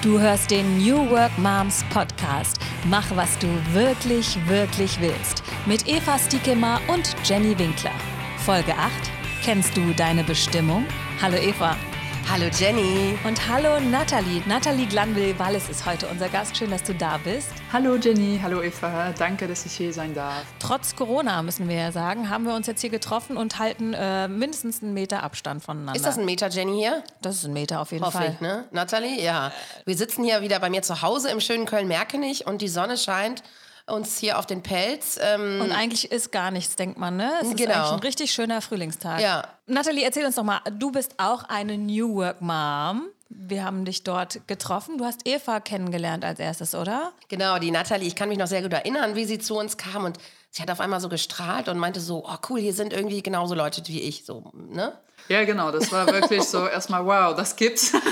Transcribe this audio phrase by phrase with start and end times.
[0.00, 2.60] Du hörst den New Work Moms Podcast.
[2.84, 5.42] Mach, was du wirklich, wirklich willst.
[5.66, 7.90] Mit Eva Stiekema und Jenny Winkler.
[8.44, 8.92] Folge 8.
[9.42, 10.86] Kennst du deine Bestimmung?
[11.20, 11.76] Hallo Eva.
[12.30, 13.18] Hallo Jenny.
[13.24, 14.42] Und hallo Nathalie.
[14.46, 16.54] Nathalie Glanville-Wallis ist heute unser Gast.
[16.58, 17.48] Schön, dass du da bist.
[17.72, 19.14] Hallo Jenny, hallo Eva.
[19.18, 20.44] Danke, dass ich hier sein darf.
[20.58, 24.28] Trotz Corona, müssen wir ja sagen, haben wir uns jetzt hier getroffen und halten äh,
[24.28, 25.96] mindestens einen Meter Abstand voneinander.
[25.96, 27.02] Ist das ein Meter, Jenny, hier?
[27.22, 28.32] Das ist ein Meter auf jeden Hoffe Fall.
[28.34, 28.66] ich, ne?
[28.72, 29.22] Nathalie?
[29.22, 29.50] Ja.
[29.86, 33.42] Wir sitzen hier wieder bei mir zu Hause im schönen Köln-Merkenich und die Sonne scheint
[33.90, 35.18] uns hier auf den Pelz.
[35.22, 37.30] Ähm, Und eigentlich ist gar nichts, denkt man, ne?
[37.40, 37.72] Es ist Genau.
[37.74, 39.20] eigentlich ein richtig schöner Frühlingstag.
[39.20, 39.46] Ja.
[39.66, 43.08] Nathalie, erzähl uns doch mal, du bist auch eine New Work Mom.
[43.30, 44.96] Wir haben dich dort getroffen.
[44.98, 47.12] Du hast Eva kennengelernt als erstes, oder?
[47.28, 50.04] genau, die Nathalie, ich kann mich noch sehr gut erinnern, wie sie zu uns kam
[50.04, 50.16] und
[50.50, 53.54] sie hat auf einmal so gestrahlt und meinte so, oh cool, hier sind irgendwie genauso
[53.54, 54.92] Leute wie ich, so, ne?
[55.28, 57.92] Ja, genau, das war wirklich so erstmal, wow, das gibt's.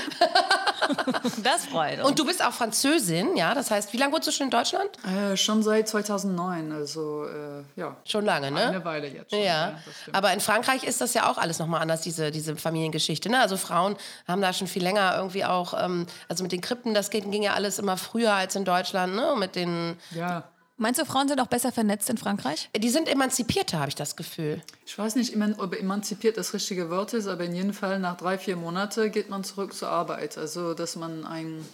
[1.42, 2.08] Das freut uns.
[2.08, 3.54] Und du bist auch Französin, ja?
[3.54, 4.88] Das heißt, wie lange wohnst du schon in Deutschland?
[5.04, 8.68] Äh, schon seit 2009, also äh, ja, Schon lange, ne?
[8.68, 9.42] eine Weile jetzt schon.
[9.42, 10.16] Ja, stimmt.
[10.16, 13.28] aber in Frankreich ist das ja auch alles nochmal anders, diese, diese Familiengeschichte.
[13.28, 13.40] Ne?
[13.40, 13.96] Also Frauen
[14.28, 17.42] haben da schon viel länger irgendwie auch, ähm, also mit den Krippen, das ging, ging
[17.42, 19.14] ja alles immer früher als in Deutschland.
[19.14, 19.32] Ne?
[19.32, 20.44] Und Mit den, ja,
[20.78, 22.68] Meinst du, Frauen sind auch besser vernetzt in Frankreich?
[22.76, 24.62] die sind emanzipierter, habe ich das Gefühl.
[24.84, 28.36] ich weiß nicht, ob emanzipiert das richtige Wort ist, aber in jedem Fall nach drei,
[28.36, 30.36] vier Monaten geht man zurück zur Arbeit.
[30.36, 31.66] Also, dass man einen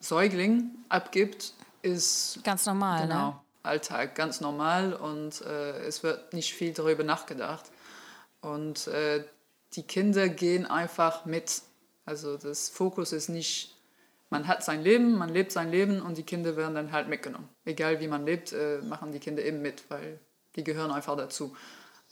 [0.00, 3.36] Säugling abgibt, ist Ganz normal, Genau, ne?
[3.62, 7.66] Alltag, ganz normal und äh, es wird nicht viel darüber nachgedacht.
[8.40, 9.24] Und äh,
[9.74, 11.62] die Kinder gehen einfach mit.
[12.04, 13.71] Also das Fokus ist nicht,
[14.32, 17.50] man hat sein Leben, man lebt sein Leben und die Kinder werden dann halt mitgenommen.
[17.66, 20.18] Egal wie man lebt, äh, machen die Kinder eben mit, weil
[20.56, 21.54] die gehören einfach dazu.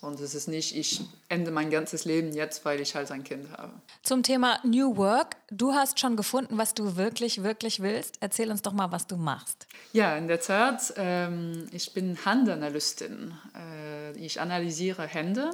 [0.01, 3.51] Und es ist nicht, ich ende mein ganzes Leben jetzt, weil ich halt ein Kind
[3.51, 3.73] habe.
[4.03, 5.35] Zum Thema New Work.
[5.49, 8.17] Du hast schon gefunden, was du wirklich, wirklich willst.
[8.19, 9.67] Erzähl uns doch mal, was du machst.
[9.93, 10.93] Ja, in der Tat.
[10.97, 13.33] Ähm, ich bin Handanalystin.
[13.55, 15.51] Äh, ich analysiere Hände.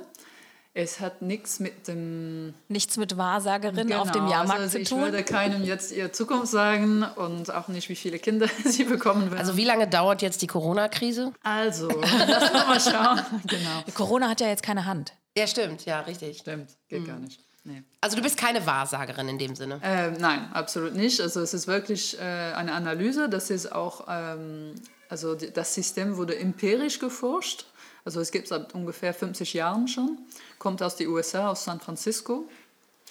[0.80, 4.90] Es hat nichts mit dem Nichts mit Wahrsagerin auf dem Genau, Jahrmarkt also zu ich
[4.90, 5.02] tun.
[5.02, 9.40] würde keinem jetzt ihre Zukunft sagen und auch nicht, wie viele Kinder sie bekommen werden.
[9.40, 11.34] Also wie lange dauert jetzt die Corona-Krise?
[11.42, 11.88] Also,
[12.28, 13.42] lass mal schauen.
[13.48, 13.84] genau.
[13.96, 15.14] Corona hat ja jetzt keine Hand.
[15.36, 16.38] Ja, stimmt, ja, richtig.
[16.38, 17.40] Stimmt, geht gar nicht.
[17.64, 17.82] Nee.
[18.00, 19.80] Also du bist keine Wahrsagerin in dem Sinne.
[19.84, 21.20] Ähm, nein, absolut nicht.
[21.20, 23.30] Also es ist wirklich äh, eine Analyse.
[23.30, 24.76] Das ist auch, ähm,
[25.10, 27.66] also die, das System wurde empirisch geforscht.
[28.08, 30.18] Also es gibt es seit ungefähr 50 Jahren schon.
[30.60, 32.48] Kommt aus den USA, aus San Francisco.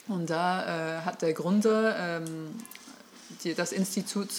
[0.08, 2.54] Und da äh, hat der Gründer ähm,
[3.44, 4.30] die, das Institut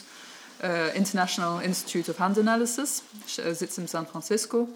[0.63, 3.03] äh, International Institute of Hand Analysis,
[3.37, 4.67] äh, sitzt in San Francisco.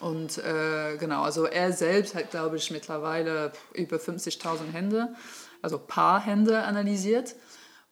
[0.00, 5.14] Und äh, genau, also er selbst hat, glaube ich, mittlerweile über 50.000 Hände,
[5.62, 7.36] also Paarhände analysiert.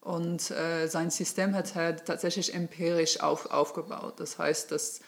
[0.01, 4.19] Und äh, sein System hat halt tatsächlich empirisch auf, aufgebaut.
[4.19, 5.01] Das heißt, dass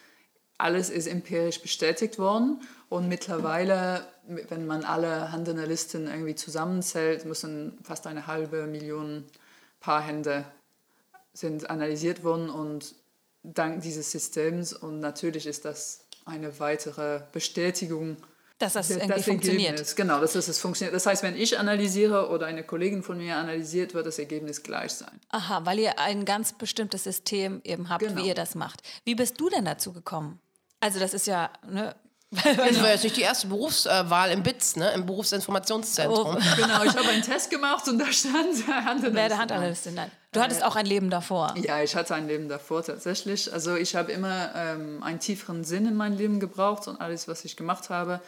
[0.61, 2.61] alles ist empirisch bestätigt worden.
[2.89, 4.05] Und mittlerweile,
[4.49, 9.25] wenn man alle Handanalysten irgendwie zusammenzählt, müssen fast eine halbe Million
[9.79, 10.45] Paarhände
[11.33, 12.93] sind analysiert worden und
[13.43, 18.17] dank dieses Systems und natürlich ist das eine weitere Bestätigung
[18.59, 19.69] Dass das das irgendwie funktioniert.
[19.71, 19.95] Ergebnis.
[19.95, 20.93] Genau, dass es funktioniert.
[20.93, 24.91] Das heißt, wenn ich analysiere oder eine Kollegin von mir analysiert, wird das Ergebnis gleich
[24.91, 25.19] sein.
[25.29, 28.21] Aha, weil ihr ein ganz bestimmtes System eben habt, Genau.
[28.21, 28.83] wie ihr das macht.
[29.05, 30.39] Wie bist du denn dazu gekommen?
[30.81, 31.95] Also das ist ja, ne?
[32.31, 34.91] Das war jetzt nicht die erste Berufswahl im BITS, ne?
[34.93, 36.37] im Berufsinformationszentrum.
[36.55, 39.13] Genau, ich habe einen Test gemacht und da stand Handanalyst.
[39.13, 39.95] Werde Handanalystin.
[39.95, 40.11] Nein.
[40.31, 41.53] Du hattest auch ein Leben davor.
[41.61, 43.51] Ja, ich hatte ein Leben davor tatsächlich.
[43.51, 47.43] Also ich habe immer ähm, einen tieferen Sinn in mein Leben gebraucht und alles, was
[47.43, 48.21] ich gemacht habe,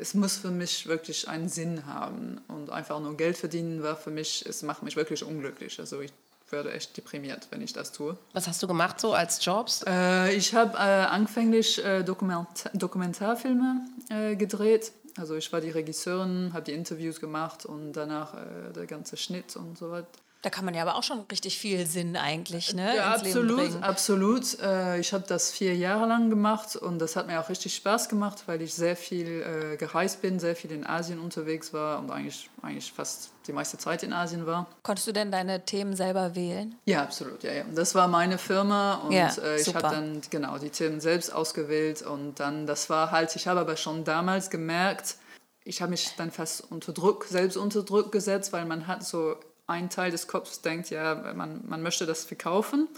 [0.00, 2.40] es muss für mich wirklich einen Sinn haben.
[2.48, 5.78] Und einfach nur Geld verdienen war für mich, es macht mich wirklich unglücklich.
[5.78, 6.12] Also ich
[6.52, 8.16] werde echt deprimiert, wenn ich das tue.
[8.32, 9.84] Was hast du gemacht so als Jobs?
[9.86, 14.92] Äh, ich habe äh, anfänglich äh, Dokument Dokumentarfilme äh, gedreht.
[15.16, 19.56] Also ich war die Regisseurin, habe die Interviews gemacht und danach äh, der ganze Schnitt
[19.56, 20.08] und so weiter.
[20.42, 23.38] Da kann man ja aber auch schon richtig viel Sinn eigentlich ne, Ja, ins Leben
[23.38, 23.82] absolut, bringen.
[23.82, 24.60] absolut.
[24.60, 28.08] Äh, ich habe das vier Jahre lang gemacht und das hat mir auch richtig Spaß
[28.08, 32.12] gemacht, weil ich sehr viel äh, gereist bin, sehr viel in Asien unterwegs war und
[32.12, 34.68] eigentlich, eigentlich fast die meiste Zeit in Asien war.
[34.84, 36.76] Konntest du denn deine Themen selber wählen?
[36.84, 37.42] Ja, absolut.
[37.42, 37.64] Ja, ja.
[37.74, 42.02] Das war meine Firma und Ja, äh, ich habe dann genau die Themen selbst ausgewählt
[42.02, 45.16] und dann, das war halt, ich habe aber schon damals gemerkt,
[45.64, 49.36] ich habe mich dann fast unter Druck, selbst unter Druck gesetzt, weil man hat so
[49.68, 52.88] ein Teil des Kopfes denkt, ja, man, man möchte das verkaufen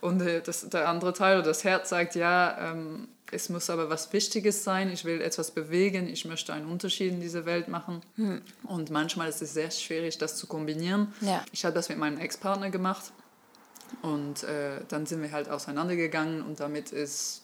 [0.00, 3.90] und äh, das, der andere Teil oder das Herz sagt, ja, ähm, es muss aber
[3.90, 8.02] was Wichtiges sein, ich will etwas bewegen, ich möchte einen Unterschied in dieser Welt machen.
[8.64, 11.12] Und manchmal ist es sehr schwierig, das zu kombinieren.
[11.20, 11.42] Ja.
[11.50, 13.12] Ich habe das mit meinem Ex-Partner gemacht.
[14.02, 17.42] Und äh, dann sind wir halt auseinandergegangen und damit ist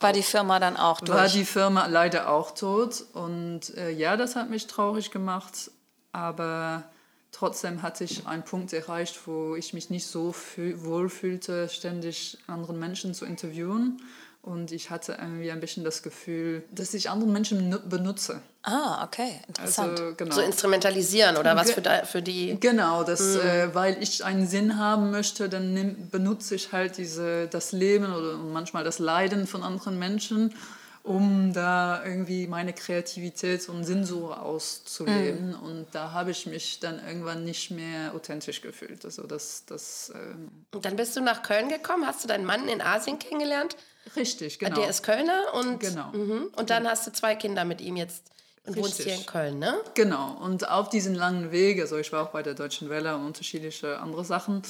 [0.00, 1.18] War die Firma dann auch durch?
[1.18, 3.04] war die Firma leider auch tot.
[3.12, 5.70] Und äh, ja, das hat mich traurig gemacht.
[6.12, 6.84] Aber
[7.32, 12.78] trotzdem hatte ich einen Punkt erreicht, wo ich mich nicht so wohl fühlte, ständig anderen
[12.78, 14.00] Menschen zu interviewen.
[14.42, 18.40] Und ich hatte irgendwie ein bisschen das Gefühl, dass ich andere Menschen nu- benutze.
[18.62, 20.00] ah, okay, interessant.
[20.00, 20.34] Also, genau.
[20.34, 22.56] So instrumentalisieren oder was für, da, für die.
[22.58, 27.72] Genau, das, äh, weil ich einen Sinn haben möchte, dann benutze ich halt diese, das
[27.72, 30.54] Leben oder manchmal das Leiden von anderen Menschen,
[31.02, 35.54] um da irgendwie meine Kreativität und Sinnsuche auszuleben.
[35.54, 39.04] Und da habe ich mich dann irgendwann nicht mehr authentisch gefühlt.
[39.04, 42.68] Also das, das ähm, Und dann bist du nach Köln gekommen, hast du deinen Mann
[42.68, 43.76] in Asien kennengelernt.
[44.14, 44.76] richtig, genau.
[44.76, 46.12] Der ist Kölner und, Genau.
[46.12, 46.50] mhm.
[46.56, 48.24] und dann hast du zwei Kinder mit ihm jetzt
[48.66, 49.74] und wohnst hier in Köln, ne?
[49.94, 53.24] Genau, und auf diesen langen Weg, also ich war auch bei der Deutschen Welle und
[53.24, 54.62] unterschiedliche andere Sachen,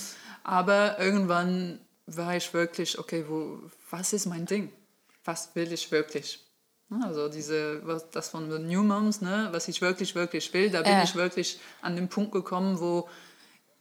[0.44, 3.58] aber irgendwann war ich wirklich, okay, wo,
[3.90, 4.72] was ist mein Ding?
[5.24, 6.44] Was will ich wirklich?
[6.88, 10.70] Ne, Also diese, was, das von den New Moms, ne, was ich wirklich, wirklich will,
[10.70, 11.02] da bin Ja.
[11.02, 13.08] ich wirklich an den Punkt gekommen, wo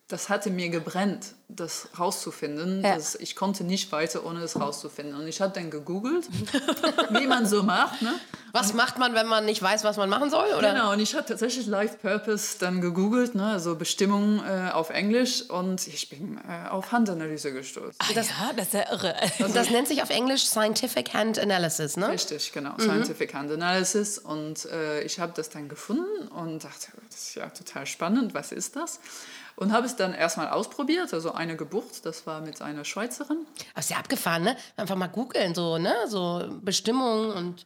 [0.10, 2.84] das hatte mir gebrennt, das rauszufinden.
[2.84, 2.96] Ja.
[2.96, 5.16] Das, ich konnte nicht weiter, ohne das rauszufinden.
[5.16, 6.28] Und ich habe dann gegoogelt,
[7.12, 8.02] wie man so macht.
[8.02, 8.14] Ne?
[8.52, 10.48] Was macht man, wenn man nicht weiß, was man machen soll?
[10.58, 10.74] Oder?
[10.74, 15.48] Genau, und ich habe tatsächlich Life Purpose dann gegoogelt, ne, also Bestimmung äh, auf Englisch
[15.48, 17.94] und ich bin äh, auf Handanalyse gestoßen.
[18.00, 19.16] Ah, ja, das ist ja irre.
[19.40, 22.10] Und das nennt sich auf Englisch Scientific Hand Analysis, ne?
[22.10, 24.18] Richtig, genau, Scientific Hand Analysis.
[24.18, 28.52] Und äh, ich habe das dann gefunden und dachte, das ist ja total spannend, was
[28.52, 29.00] ist das?
[29.60, 33.46] Und habe es dann erstmal ausprobiert, also eine Geburt, das war mit einer Schweizerin.
[33.74, 34.56] Aber ist ja abgefahren, ne?
[34.78, 35.94] Einfach mal googeln, so, ne?
[36.08, 37.66] So Bestimmungen und.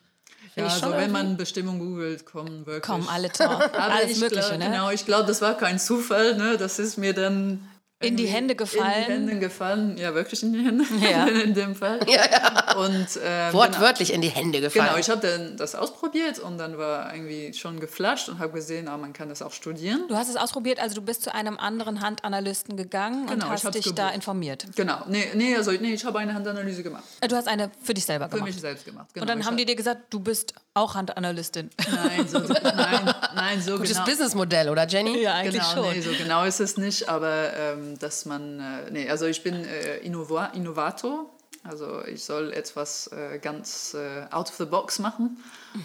[0.55, 2.81] Ja, ich also wenn man Bestimmung googelt, kommen wirklich...
[2.81, 3.29] Kommen alle.
[3.39, 4.71] Aber Alles ich Mögliche, glaub, ne?
[4.71, 6.57] Genau, ich glaube, das war kein Zufall, ne?
[6.57, 7.69] das ist mir dann
[8.03, 8.93] In die Hände gefallen.
[8.93, 11.25] In die Hände gefallen, ja, wirklich in die Hände, Ja.
[11.43, 11.99] in dem Fall.
[12.07, 12.75] Ja, ja.
[12.77, 14.87] Und, ähm, Wortwörtlich in die Hände gefallen.
[14.87, 18.87] Genau, ich habe dann das ausprobiert und dann war irgendwie schon geflasht und habe gesehen,
[18.87, 20.05] ah, man kann das auch studieren.
[20.07, 23.63] Du hast es ausprobiert, also du bist zu einem anderen Handanalysten gegangen Genau, und ich
[23.65, 24.65] hast dich da informiert.
[24.75, 27.03] Genau, nee, nee, also, nee ich habe eine Handanalyse gemacht.
[27.21, 28.47] Äh, Du hast eine für dich selber Für gemacht.
[28.51, 29.07] mich selbst gemacht.
[29.13, 29.23] Genau.
[29.23, 31.69] und dann Ich haben die dir gesagt, du bist auch Handanalystin.
[31.91, 34.05] Nein, so, nein, nein, so Gutes genau.
[34.05, 35.19] Businessmodell, oder Jenny?
[35.21, 35.93] ja, eigentlich genau, schon.
[35.93, 39.53] nee, so genau ist es nicht, aber ähm, dass man, äh, nee, also ich bin
[39.65, 41.29] äh, Innova Innovator,
[41.63, 45.37] also ich soll etwas äh, ganz äh, out of the box machen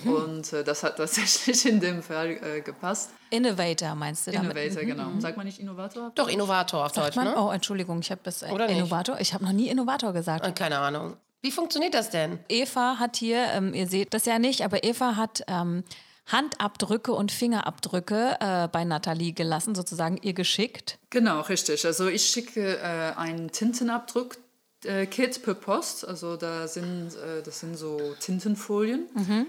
[0.04, 0.12] Mhm.
[0.12, 3.10] und äh, das hat tatsächlich in dem Fall äh, gepasst.
[3.30, 4.56] Innovator meinst du damit?
[4.56, 5.20] Innovator, genau.
[5.20, 6.10] Sagt man nicht Innovator?
[6.14, 7.36] Doch, Innovator auf Deutsch, Man, ne?
[7.38, 8.76] oh, Entschuldigung, ich habe das äh, Oder nicht?
[8.78, 9.20] Innovator.
[9.20, 10.46] Ich habe noch nie Innovator gesagt.
[10.46, 11.16] Äh, Keine Ahnung.
[11.42, 12.40] Wie funktioniert das denn?
[12.48, 15.84] Eva hat hier, ähm, ihr seht das ja nicht, aber Eva hat ähm,
[16.28, 20.98] Handabdrücke und Fingerabdrücke äh, bei Nathalie gelassen, sozusagen ihr geschickt.
[21.10, 21.84] Genau, richtig.
[21.86, 24.36] Also ich schicke äh, einen Tintenabdruck.
[24.84, 29.08] äh, Kit per Post, also da sind, äh, das sind so Tintenfolien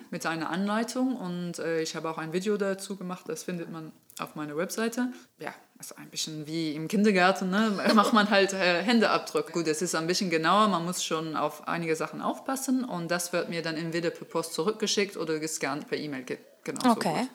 [0.09, 3.91] mit einer Anleitung und äh, ich habe auch ein Video dazu gemacht, das findet man
[4.17, 5.09] auf meiner Webseite.
[5.39, 7.71] Ja, also ein bisschen wie im Kindergarten, ne?
[7.93, 9.51] macht man halt äh, Händeabdruck.
[9.51, 13.31] Gut, es ist ein bisschen genauer, man muss schon auf einige Sachen aufpassen und das
[13.31, 16.25] wird mir dann entweder per Post zurückgeschickt oder gescannt per E-Mail.
[16.63, 17.27] Ge- Genau Okay.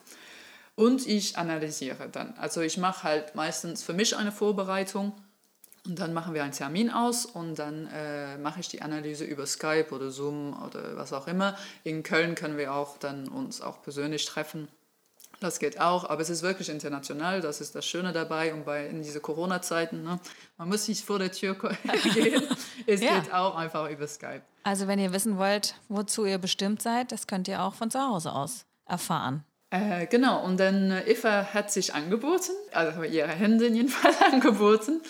[0.76, 2.35] und ich analysiere dann.
[2.38, 5.12] Also ich mache halt meistens für mich eine Vorbereitung
[5.87, 9.47] und dann machen wir einen Termin aus und dann äh, mache ich die Analyse über
[9.47, 11.57] Skype oder Zoom oder was auch immer.
[11.85, 14.69] In Köln können wir auch dann uns auch persönlich treffen.
[15.40, 18.87] Das geht auch, aber es ist wirklich international, das ist das Schöne dabei und bei
[18.87, 20.19] in diese Corona-Zeiten, ne,
[20.57, 21.54] man muss nicht vor der Tür
[22.14, 22.43] gehen,
[22.87, 23.19] es Ja.
[23.21, 24.43] geht auch einfach über Skype.
[24.62, 28.00] Also wenn ihr wissen wollt, wozu ihr bestimmt seid, das könnt ihr auch von zu
[28.00, 29.45] Hause aus erfahren.
[29.71, 35.03] Äh, genau, und dann äh, Eva hat sich angeboten, also ihre Hände jedenfalls angeboten.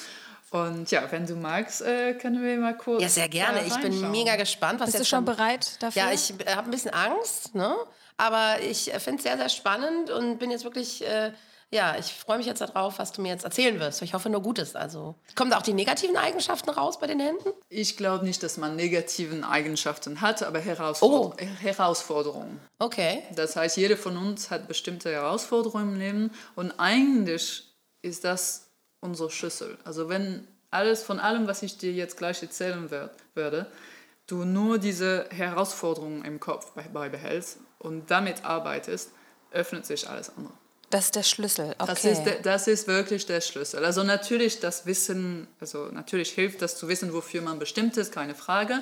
[0.51, 3.03] Und ja, wenn du magst, äh, können wir mal kurz.
[3.03, 3.65] Ja, sehr gerne.
[3.67, 5.37] Ich bin mega gespannt, was Bist du jetzt schon kommt.
[5.37, 6.03] bereit dafür?
[6.03, 7.75] Ja, ich habe ein bisschen Angst, ne?
[8.17, 11.33] aber ich finde es sehr, sehr spannend und bin jetzt wirklich, äh,
[11.75, 14.01] ja, ich freue mich jetzt darauf, was du mir jetzt erzählen wirst.
[14.03, 14.75] Ich hoffe nur Gutes.
[14.77, 17.51] Also, kommen da auch die negativen Eigenschaften raus bei den Händen?
[17.69, 21.45] Ich glaube nicht, dass man negativen Eigenschaften hat, aber Herausforder Oh.
[21.61, 22.61] Herausforderungen.
[22.79, 23.23] Okay.
[23.35, 27.65] Das heißt, jeder von uns hat bestimmte Herausforderungen im Leben und eigentlich
[28.03, 28.69] ist das
[29.01, 29.77] unsere Schlüssel.
[29.85, 33.67] Also wenn alles von allem, was ich dir jetzt gleich erzählen wer- werde,
[34.27, 39.11] du nur diese Herausforderungen im Kopf bei- beibehältst und damit arbeitest,
[39.51, 40.53] öffnet sich alles andere.
[40.91, 41.75] Das ist der Schlüssel.
[41.79, 41.87] Okay.
[41.87, 43.85] Das, ist, der- das ist wirklich der Schlüssel.
[43.85, 48.35] Also natürlich das Wissen, also natürlich hilft das zu wissen, wofür man bestimmt ist, keine
[48.35, 48.81] Frage.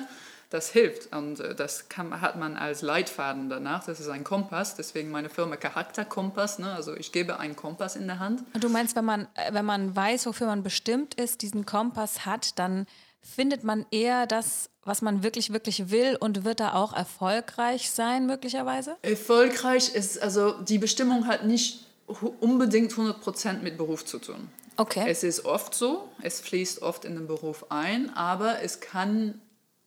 [0.49, 1.15] das hilft.
[1.15, 3.85] Und äh, das kann, hat man als Leitfaden danach.
[3.85, 6.59] Das ist ein Kompass, deswegen meine Firma Charakterkompass.
[6.59, 6.71] Ne?
[6.71, 8.43] Also ich gebe einen Kompass in der Hand.
[8.53, 12.25] Und du meinst, wenn man, äh, wenn man weiß, wofür man bestimmt ist, diesen Kompass
[12.27, 12.85] hat, dann
[13.21, 18.27] findet man eher das, was man wirklich, wirklich will und wird da auch erfolgreich sein,
[18.27, 18.97] möglicherweise?
[19.01, 24.49] Erfolgreich ist, also die Bestimmung hat nicht unbedingt 100% mit Beruf zu tun.
[24.75, 25.05] Okay.
[25.07, 29.39] Es ist oft so, es fließt oft in den Beruf ein, aber es kann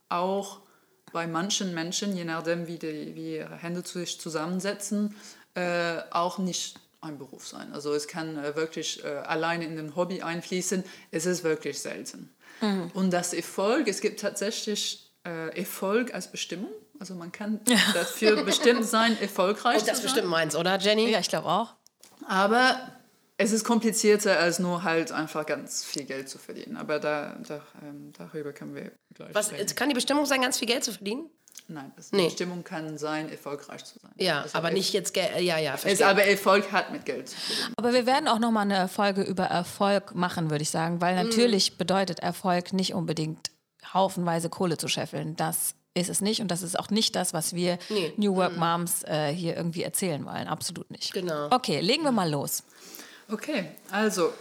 [0.09, 0.61] auch
[1.13, 5.17] bei manchen Menschen, je nachdem, wie, die, wie ihre Hände sich zusammensetzen,
[5.55, 7.73] äh, auch nicht ein Beruf sein.
[7.73, 10.85] Also es kann äh, wirklich äh, alleine in den Hobby einfließen.
[11.11, 12.31] Es ist wirklich selten.
[12.61, 12.91] Mhm.
[12.95, 16.71] Und das Erfolg, es gibt tatsächlich äh, Erfolg als Bestimmung.
[16.99, 17.61] Also man kann
[17.95, 20.03] dafür bestimmt sein, erfolgreich das zu sein.
[20.03, 21.11] bestimmt meins, oder Jenny?
[21.11, 21.75] Ja, ich glaube auch.
[22.29, 22.77] Aber
[23.39, 26.77] es ist komplizierter, als nur halt einfach ganz viel Geld zu verdienen.
[26.77, 29.75] Aber da, da ähm, darüber können wir gleich Was, sprechen.
[29.75, 31.29] Kann die Bestimmung sein, ganz viel Geld zu verdienen?
[31.69, 32.19] Nein, das nee.
[32.19, 34.13] die Bestimmung kann sein, erfolgreich zu sein.
[34.17, 35.41] Ja, also aber nicht jetzt Geld.
[35.41, 37.75] Ja, ja, Es aber Erfolg hat mit Geld zu tun.
[37.77, 41.17] Aber wir werden auch noch mal eine Folge über Erfolg machen, würde ich sagen, weil
[41.17, 41.29] mhm.
[41.29, 41.79] natürlich mm.
[41.79, 43.51] bedeutet Erfolg nicht unbedingt
[43.93, 45.35] haufenweise Kohle zu scheffeln.
[45.37, 48.13] Das ist es nicht und das ist auch nicht das, was wir nee.
[48.17, 48.61] New Work mhm.
[48.61, 50.47] Moms äh, hier irgendwie erzählen wollen.
[50.47, 51.13] Absolut nicht.
[51.13, 51.49] Genau.
[51.51, 52.63] Okay, legen wir mal los.
[53.29, 54.33] Okay, also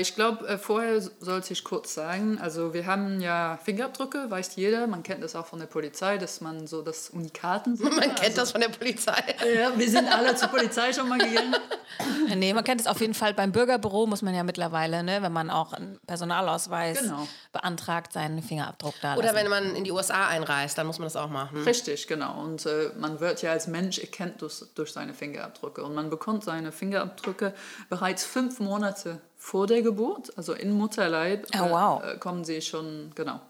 [0.00, 4.86] ich glaube, äh, vorher sollte ich kurz sagen, also wir haben ja Fingerabdrücke, weiß jeder,
[4.86, 7.90] man kennt das auch von der Polizei, dass man so das Unikaten sieht.
[8.00, 9.22] Man kennt also, das von der Polizei.
[9.54, 11.56] Ja, wir sind alle zur Polizei schon mal gegangen.
[12.36, 15.32] nee, man kennt es auf jeden Fall beim Bürgerbüro, muss man ja mittlerweile, ne, wenn
[15.32, 17.28] man auch einen Personalausweis genau.
[17.52, 21.16] beantragt, seinen Fingerabdruck da Oder wenn man in die USA einreist, dann muss man das
[21.16, 21.62] auch machen.
[21.62, 22.40] Richtig, genau.
[22.40, 25.82] Und äh, man wird ja als Mensch erkennt durch, durch seine Fingerabdrücke.
[25.82, 27.54] Und man bekommt seine Fingerabdrücke
[27.88, 32.04] bereits fünf Monate vor der Geburt, also in Mutterleib, oh, wow.
[32.04, 33.40] äh, kommen sie schon, genau,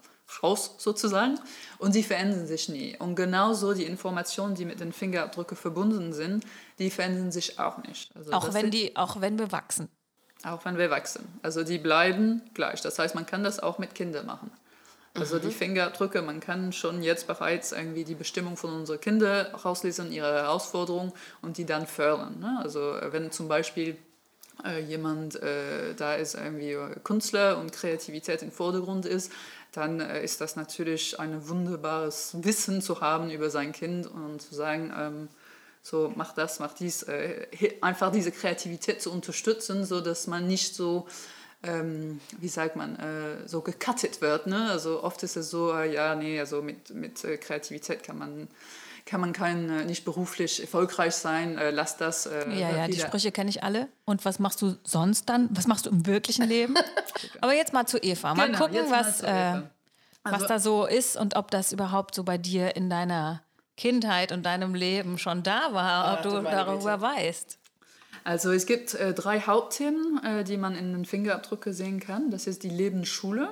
[0.41, 1.37] raus sozusagen
[1.79, 2.95] und sie verändern sich nie.
[2.97, 6.45] Und genauso die Informationen, die mit den Fingerabdrücken verbunden sind,
[6.79, 8.15] die verändern sich auch nicht.
[8.15, 9.89] Also auch, wenn die, auch wenn wir wachsen.
[10.43, 11.27] Auch wenn wir wachsen.
[11.43, 12.81] Also die bleiben gleich.
[12.81, 14.49] Das heißt, man kann das auch mit Kindern machen.
[15.13, 15.41] Also mhm.
[15.41, 20.33] die Fingerabdrücke, man kann schon jetzt bereits irgendwie die Bestimmung von unseren Kindern rauslesen, ihre
[20.33, 22.39] Herausforderungen und die dann fördern.
[22.39, 22.59] Ne?
[22.63, 23.97] Also wenn zum Beispiel
[24.65, 29.31] äh, jemand äh, da ist, irgendwie Künstler und Kreativität im Vordergrund ist,
[29.71, 34.55] dann äh, ist das natürlich ein wunderbares Wissen zu haben über sein Kind und zu
[34.55, 35.27] sagen, ähm,
[35.81, 37.47] so mach das, mach dies, äh,
[37.81, 41.07] einfach diese Kreativität zu unterstützen, so dass man nicht so
[41.63, 44.47] ähm, wie sagt man, äh, so gecuttet wird.
[44.47, 44.69] Ne?
[44.71, 48.47] Also oft ist es so, äh, ja, nee, also mit, mit äh, Kreativität kann man
[49.05, 52.25] kann man kein, äh, nicht beruflich erfolgreich sein, äh, lass das.
[52.25, 53.87] Äh, ja, ja, die Sprüche kenne ich alle.
[54.05, 55.49] Und was machst du sonst dann?
[55.51, 56.75] Was machst du im wirklichen Leben?
[57.41, 58.33] Aber jetzt mal zu Eva.
[58.35, 59.63] Mal genau, gucken, was, äh, also,
[60.23, 63.41] was da so ist und ob das überhaupt so bei dir in deiner
[63.77, 67.01] Kindheit und deinem Leben schon da war, ob du darüber Bitte.
[67.01, 67.57] weißt.
[68.23, 72.29] Also es gibt äh, drei Hauptthemen, äh, die man in den Fingerabdrücken sehen kann.
[72.29, 73.49] Das ist die Lebensschule,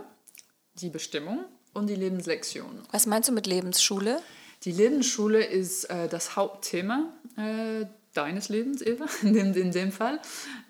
[0.75, 2.84] die Bestimmung und die Lebenslektion.
[2.91, 4.22] Was meinst du mit Lebensschule?
[4.63, 10.20] Die Lebensschule ist äh, das Hauptthema äh, deines Lebens, Eva, in dem, in dem Fall.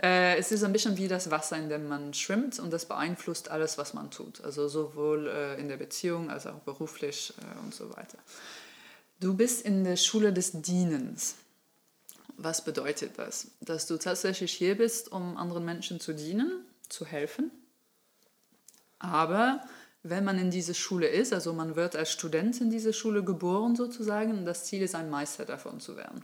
[0.01, 3.49] Äh, es ist ein bisschen wie das Wasser, in dem man schwimmt und das beeinflusst
[3.49, 4.41] alles, was man tut.
[4.41, 8.17] Also sowohl äh, in der Beziehung als auch beruflich äh, und so weiter.
[9.19, 11.35] Du bist in der Schule des Dienens.
[12.37, 13.47] Was bedeutet das?
[13.59, 17.51] Dass du tatsächlich hier bist, um anderen Menschen zu dienen, zu helfen,
[18.97, 19.61] aber
[20.03, 23.75] wenn man in diese Schule ist, also man wird als Student in diese Schule geboren
[23.75, 26.23] sozusagen und das Ziel ist, ein Meister davon zu werden.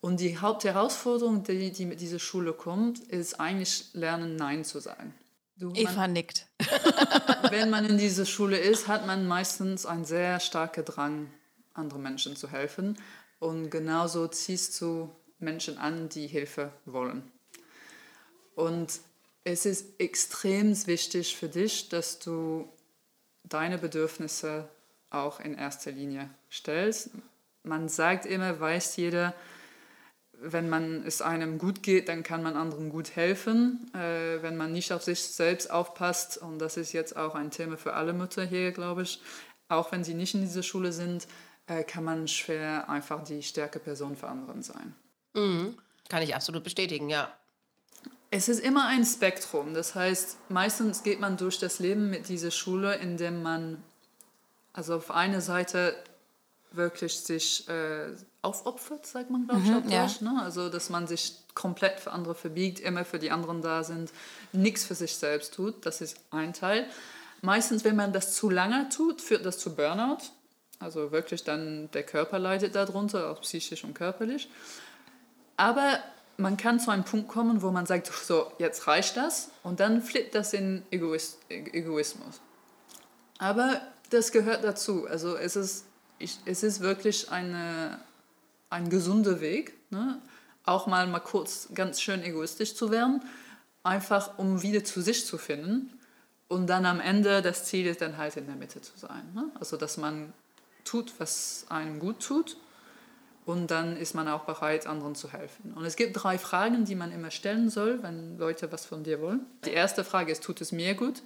[0.00, 5.14] Und die Hauptherausforderung, die, die mit dieser Schule kommt, ist eigentlich lernen, Nein zu sagen.
[5.56, 6.46] Du, Eva man, nickt.
[7.50, 11.32] wenn man in dieser Schule ist, hat man meistens einen sehr starken Drang,
[11.74, 12.96] anderen Menschen zu helfen.
[13.40, 17.32] Und genauso ziehst du Menschen an, die Hilfe wollen.
[18.54, 19.00] Und
[19.42, 22.68] es ist extrem wichtig für dich, dass du
[23.48, 24.68] deine Bedürfnisse
[25.10, 27.10] auch in erster Linie stellst.
[27.62, 29.34] Man sagt immer, weiß jeder,
[30.40, 33.90] wenn man es einem gut geht, dann kann man anderen gut helfen.
[33.94, 37.76] Äh, wenn man nicht auf sich selbst aufpasst, und das ist jetzt auch ein Thema
[37.76, 39.20] für alle Mütter hier, glaube ich,
[39.68, 41.26] auch wenn sie nicht in dieser Schule sind,
[41.66, 44.94] äh, kann man schwer einfach die stärke Person für anderen sein.
[45.34, 45.76] Mhm.
[46.08, 47.32] Kann ich absolut bestätigen, ja.
[48.30, 49.74] Es ist immer ein Spektrum.
[49.74, 53.82] Das heißt, meistens geht man durch das Leben mit dieser Schule, indem man
[54.72, 55.94] also auf einer Seite
[56.72, 60.06] wirklich sich äh, aufopfert, sagt man, glaube ich, mhm, ja.
[60.20, 60.42] ne?
[60.42, 64.12] Also, dass man sich komplett für andere verbiegt, immer für die anderen da sind,
[64.52, 65.86] nichts für sich selbst tut.
[65.86, 66.86] Das ist ein Teil.
[67.40, 70.18] Meistens, wenn man das zu lange tut, führt das zu Burnout.
[70.78, 74.48] Also wirklich dann der Körper leidet darunter, auch psychisch und körperlich.
[75.56, 75.98] Aber
[76.38, 80.00] man kann zu einem Punkt kommen, wo man sagt, so, jetzt reicht das und dann
[80.00, 82.40] flippt das in Egoist, Egoismus.
[83.38, 85.06] Aber das gehört dazu.
[85.06, 85.84] Also es ist,
[86.18, 87.98] ich, es ist wirklich eine,
[88.70, 90.20] ein gesunder Weg, ne?
[90.64, 93.20] auch mal, mal kurz ganz schön egoistisch zu werden,
[93.82, 95.92] einfach um wieder zu sich zu finden.
[96.46, 99.32] Und dann am Ende das Ziel ist dann halt in der Mitte zu sein.
[99.34, 99.50] Ne?
[99.58, 100.32] Also dass man
[100.84, 102.56] tut, was einem gut tut
[103.48, 105.72] und dann ist man auch bereit, anderen zu helfen.
[105.72, 109.22] Und es gibt drei Fragen, die man immer stellen soll, wenn Leute was von dir
[109.22, 109.46] wollen.
[109.64, 111.22] Die erste Frage ist, tut es mir gut?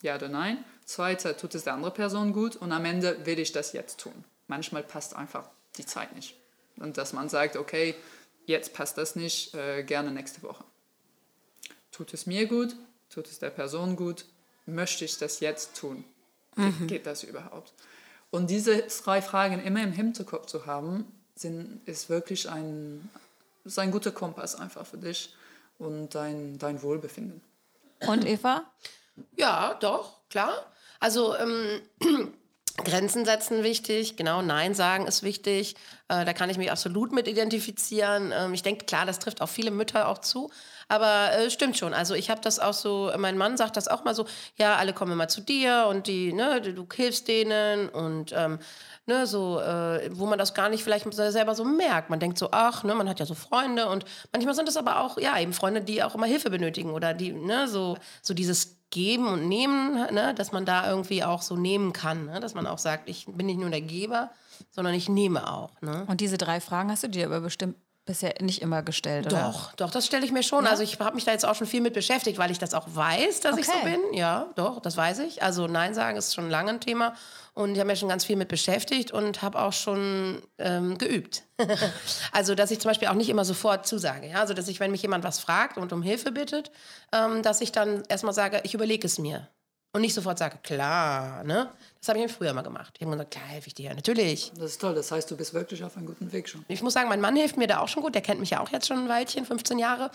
[0.00, 0.64] Ja oder nein?
[0.86, 2.56] Zweite, tut es der anderen Person gut?
[2.56, 4.24] Und am Ende, will ich das jetzt tun?
[4.46, 5.46] Manchmal passt einfach
[5.76, 6.34] die Zeit nicht.
[6.78, 7.94] Und dass man sagt, okay,
[8.46, 10.64] jetzt passt das nicht, äh, gerne nächste Woche.
[11.92, 12.74] Tut es mir gut?
[13.10, 14.24] Tut es der Person gut?
[14.64, 16.06] Möchte ich das jetzt tun?
[16.56, 16.86] Mhm.
[16.86, 17.74] Geht das überhaupt?
[18.30, 21.04] Und diese drei Fragen immer im Hinterkopf zu haben,
[21.34, 23.08] sind, ist wirklich ein,
[23.64, 25.34] ist ein guter Kompass einfach für dich
[25.78, 27.40] und dein, dein Wohlbefinden.
[28.06, 28.64] Und Eva?
[29.36, 30.72] Ja, doch, klar.
[31.00, 31.82] Also ähm,
[32.84, 35.76] Grenzen setzen wichtig, genau, Nein sagen ist wichtig.
[36.08, 38.32] Äh, da kann ich mich absolut mit identifizieren.
[38.34, 40.50] Ähm, ich denke, klar, das trifft auch viele Mütter auch zu.
[40.88, 41.94] Aber äh, stimmt schon.
[41.94, 44.26] Also ich habe das auch so, mein Mann sagt das auch mal so,
[44.56, 48.58] ja, alle kommen immer zu dir und die, ne, du hilfst denen und ähm,
[49.06, 52.10] ne, so, äh, wo man das gar nicht vielleicht selber so merkt.
[52.10, 55.00] Man denkt so, ach, ne, man hat ja so Freunde und manchmal sind es aber
[55.00, 58.76] auch, ja, eben Freunde, die auch immer Hilfe benötigen oder die, ne, so, so dieses
[58.90, 62.66] Geben und Nehmen, ne, dass man da irgendwie auch so nehmen kann, ne, dass man
[62.66, 64.30] auch sagt, ich bin nicht nur der Geber,
[64.70, 65.70] sondern ich nehme auch.
[65.80, 66.04] Ne?
[66.06, 69.52] Und diese drei Fragen hast du dir aber bestimmt bisher nicht immer gestellt, oder?
[69.52, 70.64] Doch, doch, das stelle ich mir schon.
[70.64, 70.70] Ja?
[70.70, 72.86] Also ich habe mich da jetzt auch schon viel mit beschäftigt, weil ich das auch
[72.86, 73.60] weiß, dass okay.
[73.62, 74.00] ich so bin.
[74.12, 75.42] Ja, doch, das weiß ich.
[75.42, 77.14] Also Nein sagen ist schon lange ein Thema.
[77.54, 81.44] Und ich habe mich schon ganz viel mit beschäftigt und habe auch schon ähm, geübt.
[82.32, 84.28] also, dass ich zum Beispiel auch nicht immer sofort zusage.
[84.28, 84.40] Ja?
[84.40, 86.72] Also, dass ich, wenn mich jemand was fragt und um Hilfe bittet,
[87.12, 89.48] ähm, dass ich dann erstmal sage, ich überlege es mir.
[89.94, 91.70] Und nicht sofort sage, klar, ne?
[92.00, 92.94] Das habe ich früher mal gemacht.
[92.98, 94.50] Ich habe gesagt, klar, helfe ich dir, natürlich.
[94.56, 96.64] Das ist toll, das heißt, du bist wirklich auf einem guten Weg schon.
[96.66, 98.12] Ich muss sagen, mein Mann hilft mir da auch schon gut.
[98.16, 100.10] Der kennt mich ja auch jetzt schon ein Weilchen, 15 Jahre.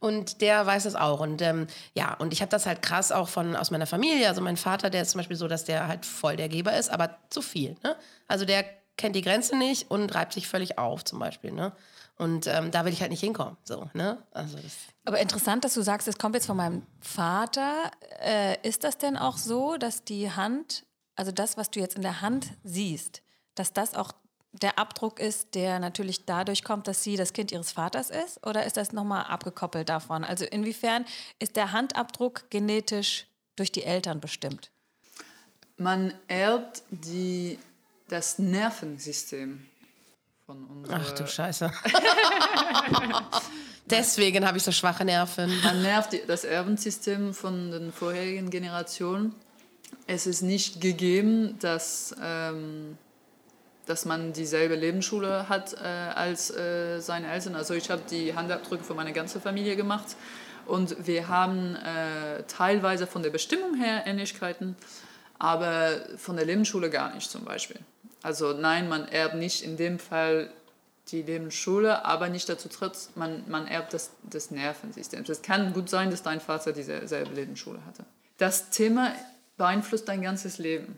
[0.00, 1.20] Und der weiß es auch.
[1.20, 4.28] Und ähm, ja, und ich habe das halt krass auch von, aus meiner Familie.
[4.28, 6.90] Also mein Vater, der ist zum Beispiel so, dass der halt voll der Geber ist,
[6.90, 7.74] aber zu viel.
[7.82, 7.96] Ne?
[8.28, 8.66] Also der
[8.98, 11.52] kennt die Grenze nicht und reibt sich völlig auf zum Beispiel.
[11.52, 11.72] Ne?
[12.18, 13.56] Und ähm, da will ich halt nicht hinkommen.
[13.64, 14.22] So, ne?
[14.32, 14.58] also
[15.04, 17.90] Aber interessant, dass du sagst, es kommt jetzt von meinem Vater.
[18.20, 20.84] Äh, ist das denn auch so, dass die Hand,
[21.16, 23.22] also das, was du jetzt in der Hand siehst,
[23.54, 24.12] dass das auch
[24.52, 28.46] der Abdruck ist, der natürlich dadurch kommt, dass sie das Kind ihres Vaters ist?
[28.46, 30.24] Oder ist das nochmal abgekoppelt davon?
[30.24, 31.06] Also inwiefern
[31.38, 34.70] ist der Handabdruck genetisch durch die Eltern bestimmt?
[35.78, 37.58] Man erbt die,
[38.08, 39.66] das Nervensystem
[40.52, 41.00] von unserer...
[41.00, 41.72] Ach du Scheiße.
[43.86, 45.50] Deswegen habe ich so schwache Nerven.
[45.62, 49.34] Man nervt das Erbensystem von den vorherigen Generationen.
[50.06, 52.96] Es ist nicht gegeben, dass, ähm,
[53.86, 57.54] dass man dieselbe Lebensschule hat äh, als äh, seine Eltern.
[57.54, 60.16] Also ich habe die Handabdrücke für meine ganze Familie gemacht
[60.66, 64.76] und wir haben äh, teilweise von der Bestimmung her Ähnlichkeiten,
[65.38, 67.80] aber von der Lebensschule gar nicht zum Beispiel.
[68.22, 70.50] Also nein, man erbt nicht in dem Fall
[71.08, 75.24] die Lebensschule, aber nicht dazu trotz, man, man erbt das, das Nervensystem.
[75.26, 78.04] Es kann gut sein, dass dein Vater dieselbe Lebensschule hatte.
[78.38, 79.12] Das Thema
[79.56, 80.96] beeinflusst dein ganzes Leben.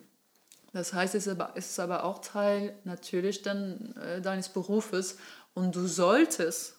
[0.72, 5.18] Das heißt, es ist aber, es ist aber auch Teil natürlich dann äh, deines Berufes
[5.54, 6.76] und du solltest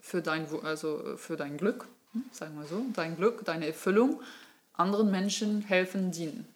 [0.00, 4.20] für dein, also für dein Glück, hm, sagen wir so, dein Glück, deine Erfüllung,
[4.74, 6.46] anderen Menschen helfen, dienen.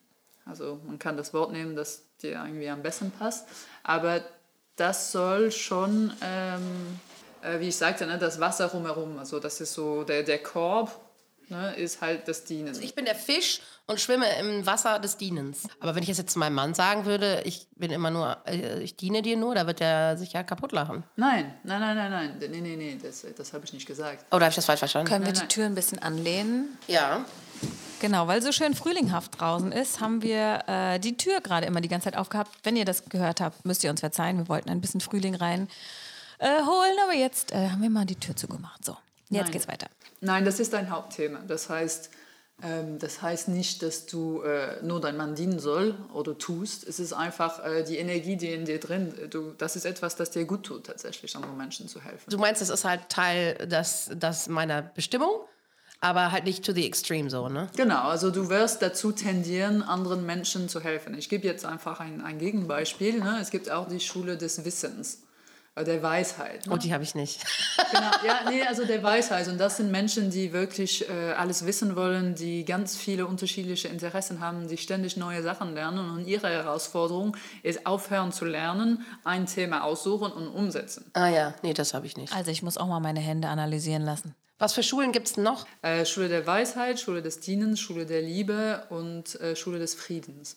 [0.49, 3.47] Also man kann das Wort nehmen, das dir irgendwie am besten passt.
[3.83, 4.23] Aber
[4.77, 6.99] das soll schon, ähm,
[7.43, 10.91] äh, wie ich sagte, ne, das Wasser rumherum, also das ist so der, der Korb,
[11.49, 12.69] ne, ist halt das Dienen.
[12.69, 15.65] Also ich bin der Fisch und schwimme im Wasser des Dienens.
[15.81, 18.81] Aber wenn ich es jetzt zu meinem Mann sagen würde, ich bin immer nur, äh,
[18.81, 21.05] ich diene dir nur, da wird er sich ja kaputt lachen.
[21.17, 24.25] Nein, nein, nein, nein, nein, nee, nee, nee, das, das habe ich nicht gesagt.
[24.31, 25.09] Oder habe ich das falsch verstanden?
[25.09, 26.79] Können wir nein, die Tür ein bisschen anlehnen?
[26.87, 27.25] Ja.
[28.01, 31.89] Genau, weil so schön frühlinghaft draußen ist, haben wir äh, die Tür gerade immer die
[31.89, 32.51] ganze Zeit aufgehabt.
[32.63, 34.39] Wenn ihr das gehört habt, müsst ihr uns verzeihen.
[34.39, 35.69] Wir wollten ein bisschen Frühling rein
[36.39, 38.85] äh, holen, aber jetzt äh, haben wir mal die Tür zugemacht.
[38.85, 38.97] So,
[39.31, 39.51] jetzt Nein.
[39.51, 39.89] geht's weiter.
[40.21, 41.41] Nein, das ist dein Hauptthema.
[41.47, 42.11] Das heißt,
[42.63, 46.87] ähm, das heißt nicht, dass du äh, nur dein Mann dienen soll oder tust.
[46.87, 49.13] Es ist einfach äh, die Energie, die in dir drin.
[49.31, 52.31] Du, das ist etwas, das dir gut tut, tatsächlich anderen Menschen zu helfen.
[52.31, 55.41] Du meinst, es ist halt Teil des, des meiner Bestimmung?
[56.01, 57.69] Aber halt nicht to the extreme so, ne?
[57.77, 61.17] Genau, also du wirst dazu tendieren, anderen Menschen zu helfen.
[61.19, 63.19] Ich gebe jetzt einfach ein, ein Gegenbeispiel.
[63.19, 63.39] Ne?
[63.41, 65.23] Es gibt auch die Schule des Wissens,
[65.85, 66.67] der Weisheit.
[66.67, 66.73] Ne?
[66.73, 67.45] Und die habe ich nicht.
[67.91, 69.49] Genau, ja, nee, also der Weisheit.
[69.49, 74.41] Und das sind Menschen, die wirklich äh, alles wissen wollen, die ganz viele unterschiedliche Interessen
[74.41, 76.11] haben, die ständig neue Sachen lernen.
[76.11, 81.11] Und ihre Herausforderung ist, aufhören zu lernen, ein Thema aussuchen und umsetzen.
[81.14, 82.35] ah ja, nee, das habe ich nicht.
[82.35, 84.35] Also ich muss auch mal meine Hände analysieren lassen.
[84.59, 85.67] Was für Schulen gibt es noch?
[85.83, 90.57] Äh, Schule der Weisheit, Schule des Dienens, Schule der Liebe und äh, Schule des Friedens.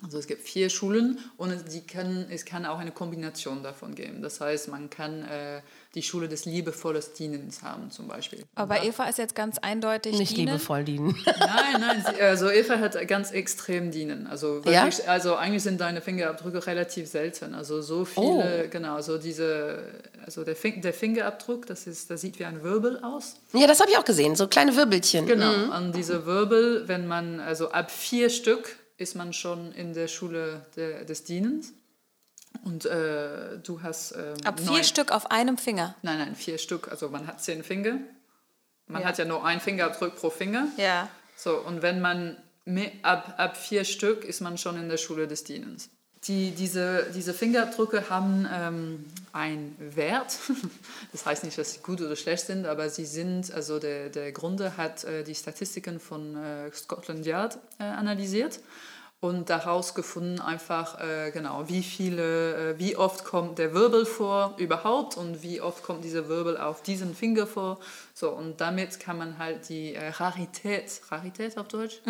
[0.00, 3.96] Also es gibt vier Schulen und es, die können, es kann auch eine Kombination davon
[3.96, 4.22] geben.
[4.22, 5.60] Das heißt, man kann äh,
[5.96, 8.44] die Schule des liebevolles Dienens haben zum Beispiel.
[8.54, 10.52] Aber bei Eva ist jetzt ganz eindeutig Nicht dienen.
[10.52, 11.16] liebevoll dienen.
[11.26, 14.28] Nein, nein, sie, also Eva hat ganz extrem dienen.
[14.28, 14.84] Also, Ja?
[14.84, 17.56] wirklich, also eigentlich sind deine Fingerabdrücke relativ selten.
[17.56, 19.82] Also so viele, genau, so diese,
[20.24, 23.34] also der, Fing, der Fingerabdruck, das, ist, das sieht wie ein Wirbel aus.
[23.52, 25.26] ja, das habe ich auch gesehen, so kleine Wirbelchen.
[25.26, 30.08] Genau, an diese Wirbel, wenn man, also ab vier Stück ist man schon in der
[30.08, 31.72] Schule der, des Dienens.
[32.64, 34.12] Und äh, du hast.
[34.12, 35.94] Ähm, Ab vier neun- Stück auf einem Finger.
[36.02, 36.88] Nein, nein, vier Stück.
[36.90, 37.98] Also man hat zehn Finger.
[38.86, 39.08] Man Ja.
[39.08, 40.68] hat ja nur einen Fingerabdruck pro Finger.
[40.76, 41.08] Ja.
[41.36, 45.28] So, und wenn man me- ab, ab vier Stück ist man schon in der Schule
[45.28, 45.88] des Dienens.
[46.24, 50.36] Die, diese, diese Fingerabdrücke haben ähm, einen Wert.
[51.12, 54.32] Das heißt nicht, dass sie gut oder schlecht sind, aber sie sind, also der, der
[54.32, 58.58] Grunde hat äh, die Statistiken von äh, Scotland Yard äh, analysiert
[59.20, 64.54] und daraus gefunden einfach äh, genau, wie viele, äh, wie oft kommt der Wirbel vor
[64.58, 67.80] überhaupt und wie oft kommt dieser Wirbel auf diesen Finger vor.
[68.14, 72.00] So, und damit kann man halt die äh, Rarität, Rarität auf Deutsch?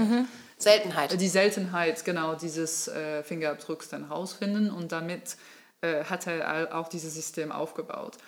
[0.59, 1.18] Seltenheit.
[1.18, 5.37] Die Seltenheit genau dieses äh, Fingerabdrucks dann rausfinden und damit
[5.81, 8.18] äh, hat er auch dieses System aufgebaut.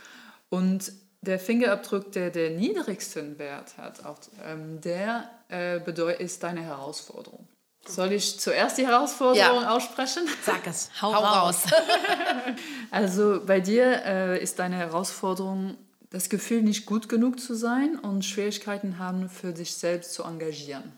[0.49, 6.63] Und der Fingerabdruck, der den niedrigsten Wert hat, auch, ähm, der äh, bedeu- ist deine
[6.63, 7.47] Herausforderung.
[7.87, 9.75] Soll ich zuerst die Herausforderung Ja.
[9.75, 10.23] aussprechen?
[10.45, 10.91] Sag es.
[11.03, 11.63] Hau raus.
[12.91, 15.77] Also bei dir äh, ist deine Herausforderung,
[16.11, 20.93] das Gefühl, nicht gut genug zu sein und Schwierigkeiten haben, für dich selbst zu engagieren.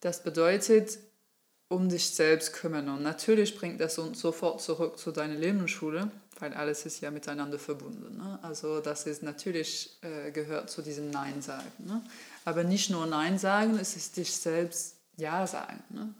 [0.00, 0.98] Das bedeutet,
[1.68, 2.88] um dich selbst kümmern.
[2.88, 7.58] Und natürlich bringt das uns sofort zurück zu deiner Lebensschule, weil alles ist ja miteinander
[7.58, 8.16] verbunden.
[8.16, 8.38] Ne?
[8.40, 11.70] Also das ist natürlich äh, gehört zu diesem Nein sagen.
[11.78, 12.00] Ne?
[12.46, 15.82] Aber nicht nur Nein sagen, es ist dich selbst Ja sagen.
[15.90, 16.14] Ne?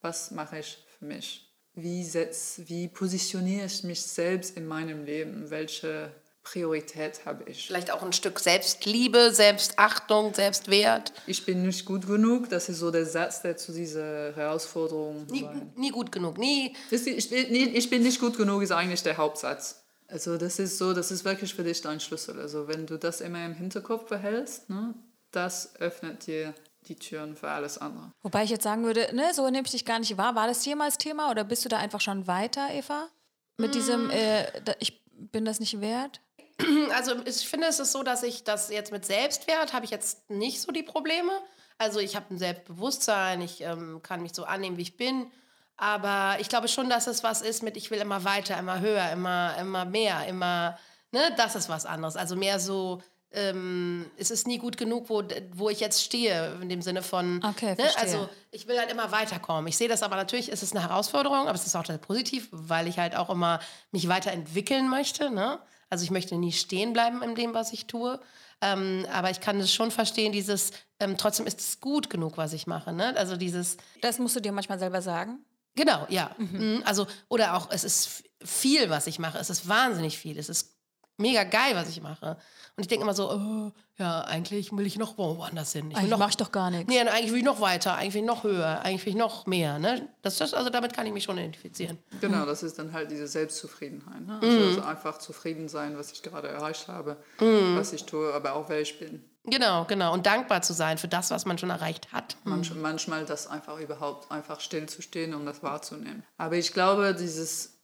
[0.00, 1.44] Was mache ich für mich?
[1.74, 5.50] Wie, setz, wie positioniere ich mich selbst in meinem Leben?
[5.50, 6.10] Welche
[6.42, 7.66] Priorität habe ich?
[7.66, 11.12] Vielleicht auch ein Stück Selbstliebe, Selbstachtung, Selbstwert.
[11.26, 12.48] Ich bin nicht gut genug.
[12.48, 16.74] Das ist so der Satz, der zu dieser Herausforderung Nie, nie gut genug, nie.
[16.90, 19.84] Ich bin, ich bin nicht gut genug, ist eigentlich der Hauptsatz.
[20.08, 22.40] Also das ist so, das ist wirklich für dich dein Schlüssel.
[22.40, 24.94] Also wenn du das immer im Hinterkopf behältst, ne,
[25.32, 28.12] das öffnet dir die Türen für alles andere.
[28.22, 30.34] Wobei ich jetzt sagen würde, ne, so nehme ich dich gar nicht wahr.
[30.34, 33.08] War das jemals Thema oder bist du da einfach schon weiter, Eva?
[33.56, 36.20] Mit diesem, äh, da, ich bin das nicht wert?
[36.92, 40.28] Also ich finde, es ist so, dass ich das jetzt mit Selbstwert habe ich jetzt
[40.28, 41.30] nicht so die Probleme.
[41.76, 45.30] Also ich habe ein Selbstbewusstsein, ich ähm, kann mich so annehmen, wie ich bin.
[45.76, 49.12] Aber ich glaube schon, dass es was ist mit, ich will immer weiter, immer höher,
[49.12, 50.76] immer, immer mehr, immer,
[51.12, 52.16] ne, das ist was anderes.
[52.16, 56.68] Also mehr so, ähm, es ist nie gut genug, wo, wo ich jetzt stehe, in
[56.68, 59.66] dem Sinne von, Okay, ne, also ich will halt immer weiterkommen.
[59.66, 62.86] Ich sehe das aber natürlich, es ist eine Herausforderung, aber es ist auch positiv, weil
[62.86, 63.60] ich halt auch immer
[63.90, 65.30] mich weiterentwickeln möchte.
[65.30, 65.58] Ne?
[65.90, 68.18] Also ich möchte nie stehen bleiben in dem, was ich tue.
[68.60, 72.52] Ähm, aber ich kann es schon verstehen, dieses, ähm, trotzdem ist es gut genug, was
[72.52, 72.92] ich mache.
[72.92, 73.14] Ne?
[73.16, 75.44] Also dieses, Das musst du dir manchmal selber sagen.
[75.76, 76.34] genau, ja.
[76.38, 76.82] Mhm.
[76.84, 79.38] Also, oder auch, es ist viel, was ich mache.
[79.38, 80.38] Es ist wahnsinnig viel.
[80.38, 80.77] Es ist
[81.18, 82.36] mega geil, was ich mache.
[82.76, 85.90] Und ich denke immer so, oh, ja, eigentlich will ich noch woanders hin.
[85.90, 86.88] Ich Eigentlich noch, mach ich doch gar nichts.
[86.88, 89.46] Nee, eigentlich will ich noch weiter, eigentlich will ich noch höher, eigentlich will ich noch
[89.46, 89.78] mehr.
[89.78, 90.08] Ne?
[90.22, 91.98] Das, das, also damit kann ich mich schon identifizieren.
[92.20, 94.26] Genau, das ist dann halt diese Selbstzufriedenheit.
[94.26, 94.38] Ne?
[94.40, 98.68] Also, also einfach zufrieden sein, was ich gerade erreicht habe, was ich tue, aber auch
[98.68, 99.24] wer ich bin.
[99.44, 100.12] Genau, genau.
[100.12, 102.36] Und dankbar zu sein für das, was man schon erreicht hat.
[102.44, 106.22] Manch, manchmal das einfach überhaupt einfach stillzustehen, um das wahrzunehmen.
[106.36, 107.77] Aber ich glaube, dieses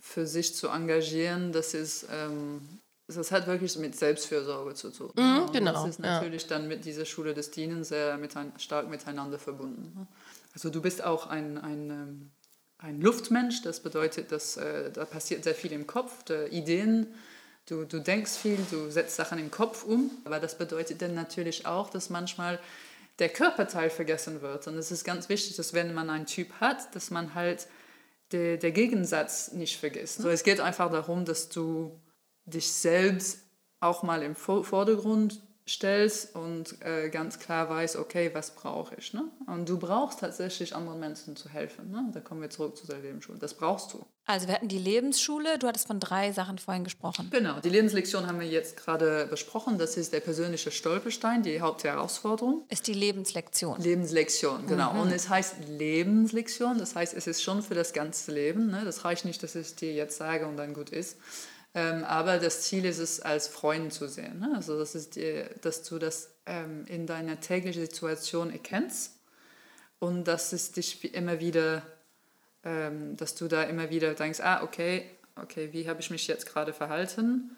[0.00, 2.60] für sich zu engagieren, das ist, ähm,
[3.06, 5.10] das hat wirklich mit Selbstfürsorge zu tun.
[5.16, 6.14] Und genau, Das ist ja.
[6.14, 9.92] natürlich dann mit dieser Schule des Dienens sehr mitein, stark miteinander verbunden.
[9.96, 10.06] ne?
[10.54, 12.30] Also du bist auch ein, ein, ähm,
[12.78, 17.06] ein Luftmensch, das bedeutet, dass äh, da passiert sehr viel im Kopf, der Ideen.
[17.66, 21.66] Du, du denkst viel, du setzt Sachen im Kopf um, aber das bedeutet dann natürlich
[21.66, 22.58] auch, dass manchmal
[23.18, 24.66] der Körperteil vergessen wird.
[24.68, 27.66] Und es ist ganz wichtig, dass wenn man einen Typ hat, dass man halt
[28.32, 30.18] der, der Gegensatz nicht vergisst.
[30.18, 32.00] So, es geht einfach darum, dass du
[32.44, 33.40] dich selbst
[33.80, 39.12] auch mal im Vor- Vordergrund stellst und äh, ganz klar weißt, okay, was brauche ich.
[39.12, 39.24] Ne?
[39.46, 41.90] Und du brauchst tatsächlich anderen Menschen zu helfen.
[41.90, 42.08] Ne?
[42.12, 43.38] Da kommen wir zurück zu der Lebensschule.
[43.38, 44.06] Das brauchst du.
[44.24, 47.28] Also wir hatten die Lebensschule, du hattest von drei Sachen vorhin gesprochen.
[47.30, 49.78] Genau, die Lebenslektion haben wir jetzt gerade besprochen.
[49.78, 52.64] Das ist der persönliche Stolperstein, die Hauptherausforderung.
[52.68, 53.80] Ist die Lebenslektion.
[53.80, 54.92] Lebenslektion, genau.
[54.92, 55.00] Mhm.
[55.00, 58.70] Und es heißt Lebenslektion, das heißt, es ist schon für das ganze Leben.
[58.70, 58.82] Ne?
[58.84, 61.16] Das reicht nicht, dass ich dir jetzt sage und dann gut ist.
[61.74, 64.40] Ähm, aber das Ziel ist es, als Freund zu sehen.
[64.40, 64.52] Ne?
[64.56, 69.20] Also, das ist die, dass du das ähm, in deiner täglichen Situation erkennst
[69.98, 71.82] und dass es dich immer wieder,
[72.64, 76.46] ähm, dass du da immer wieder denkst, ah, okay, okay, wie habe ich mich jetzt
[76.46, 77.54] gerade verhalten?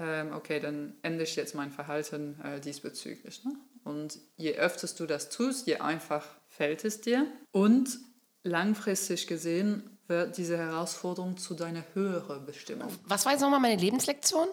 [0.00, 3.44] Okay, dann ändere ich jetzt mein Verhalten äh, diesbezüglich.
[3.44, 3.56] Ne?
[3.82, 7.26] Und je öfter du das tust, je einfach fällt es dir.
[7.50, 7.98] Und
[8.44, 9.97] langfristig gesehen
[10.36, 12.88] diese Herausforderung zu deiner höheren Bestimmung.
[13.06, 14.48] Was war jetzt nochmal meine Lebenslektion?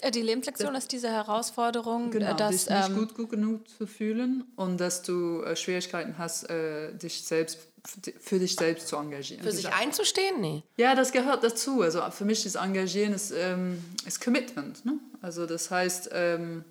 [0.00, 3.68] Äh, die Lebenslektion das, ist diese Herausforderung, genau, dass dich nicht ähm, gut, gut genug
[3.68, 7.58] zu fühlen und dass du äh, Schwierigkeiten hast, äh, dich selbst
[8.20, 9.42] für dich selbst zu engagieren.
[9.42, 10.40] Für sich einzustehen?
[10.40, 10.62] Nee.
[10.76, 11.80] Ja, das gehört dazu.
[11.80, 14.84] Also für mich ist Engagieren ist, ähm, ist Commitment.
[14.84, 14.98] Ne?
[15.22, 16.64] Also das heißt, ähm,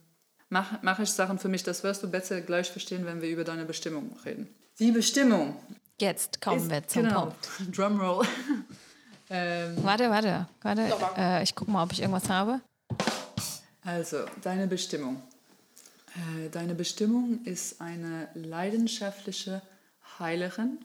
[0.49, 3.43] mache mach ich Sachen für mich, das wirst du besser gleich verstehen, wenn wir über
[3.43, 4.47] deine Bestimmung reden.
[4.79, 5.55] Die Bestimmung
[5.99, 7.21] Jetzt kommen ist, wir zum genau.
[7.21, 7.49] Punkt.
[7.77, 8.27] Drumroll.
[9.29, 10.93] ähm, warte, warte, warte.
[11.17, 12.61] Äh, ich gucke mal, ob ich irgendwas habe.
[13.83, 15.23] Also, deine Bestimmung.
[16.15, 19.61] Äh, deine Bestimmung ist eine leidenschaftliche
[20.19, 20.79] Heilerin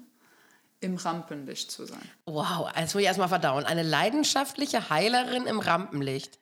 [0.80, 2.02] im Rampenlicht zu sein.
[2.26, 3.64] Wow, jetzt muss ich erstmal verdauen.
[3.64, 6.38] Eine leidenschaftliche Heilerin im Rampenlicht.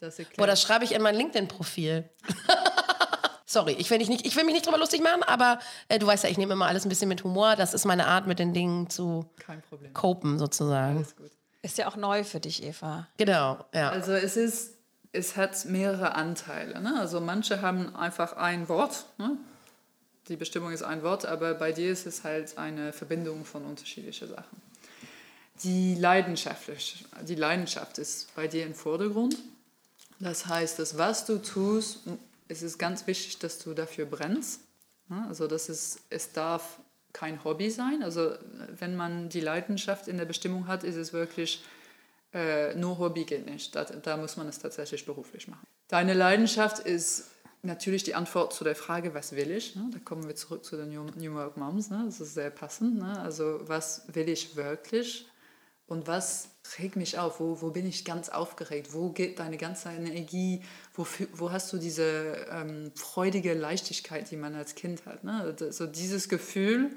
[0.00, 2.08] Das Boah, das schreibe ich in mein LinkedIn-Profil.
[3.52, 6.24] Sorry, ich will, nicht, ich will mich nicht drüber lustig machen, aber äh, du weißt
[6.24, 7.54] ja, ich nehme immer alles ein bisschen mit Humor.
[7.54, 9.26] Das ist meine Art, mit den Dingen zu
[9.92, 10.96] copen, sozusagen.
[10.96, 11.30] Alles gut.
[11.60, 13.08] Ist ja auch neu für dich, Eva.
[13.18, 13.90] Genau, ja.
[13.90, 14.78] Also es ist,
[15.12, 16.80] es hat mehrere Anteile.
[16.80, 16.98] Ne?
[16.98, 19.04] Also manche haben einfach ein Wort.
[19.18, 19.36] Ne?
[20.28, 24.28] Die Bestimmung ist ein Wort, aber bei dir ist es halt eine Verbindung von unterschiedlichen
[24.28, 24.62] Sachen.
[25.62, 26.70] Die Leidenschaft,
[27.28, 29.36] die Leidenschaft ist bei dir im Vordergrund.
[30.20, 31.98] Das heißt, das, was du tust,
[32.48, 34.60] es ist ganz wichtig, dass du dafür brennst.
[35.28, 36.80] Also das ist, es darf
[37.12, 38.02] kein Hobby sein.
[38.02, 38.34] Also
[38.78, 41.64] wenn man die Leidenschaft in der Bestimmung hat, ist es wirklich
[42.32, 43.74] äh, nur Hobby geht nicht.
[43.74, 45.66] Da, da muss man es tatsächlich beruflich machen.
[45.88, 47.30] Deine Leidenschaft ist
[47.62, 49.76] natürlich die Antwort zu der Frage, was will ich?
[49.76, 49.90] Ne?
[49.92, 51.90] Da kommen wir zurück zu den New Work Moms.
[51.90, 52.02] Ne?
[52.06, 52.98] Das ist sehr passend.
[52.98, 53.20] Ne?
[53.20, 55.26] Also was will ich wirklich?
[55.86, 57.40] Und was regt mich auf?
[57.40, 58.92] Wo, wo bin ich ganz aufgeregt?
[58.92, 60.62] Wo geht deine ganze Energie?
[60.94, 65.24] Wo, wo hast du diese ähm, freudige Leichtigkeit, die man als Kind hat?
[65.24, 65.54] Ne?
[65.70, 66.96] So dieses Gefühl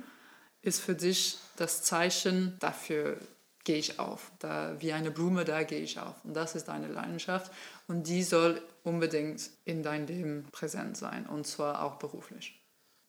[0.62, 3.18] ist für dich das Zeichen dafür,
[3.66, 4.32] gehe ich auf.
[4.40, 6.16] Da, wie eine Blume, da gehe ich auf.
[6.24, 7.52] Und das ist deine Leidenschaft.
[7.88, 11.28] Und die soll unbedingt in dein Leben präsent sein.
[11.28, 12.62] Und zwar auch beruflich.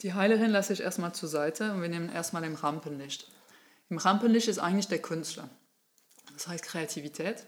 [0.02, 3.30] Die Heilerin lasse ich erstmal zur Seite und wir nehmen erstmal im Rampenlicht.
[3.88, 5.48] Im Rampenlicht ist eigentlich der Künstler.
[6.36, 7.46] Das heißt Kreativität.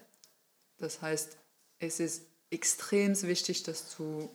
[0.78, 1.36] Das heißt,
[1.78, 4.30] es ist extrem wichtig, dass du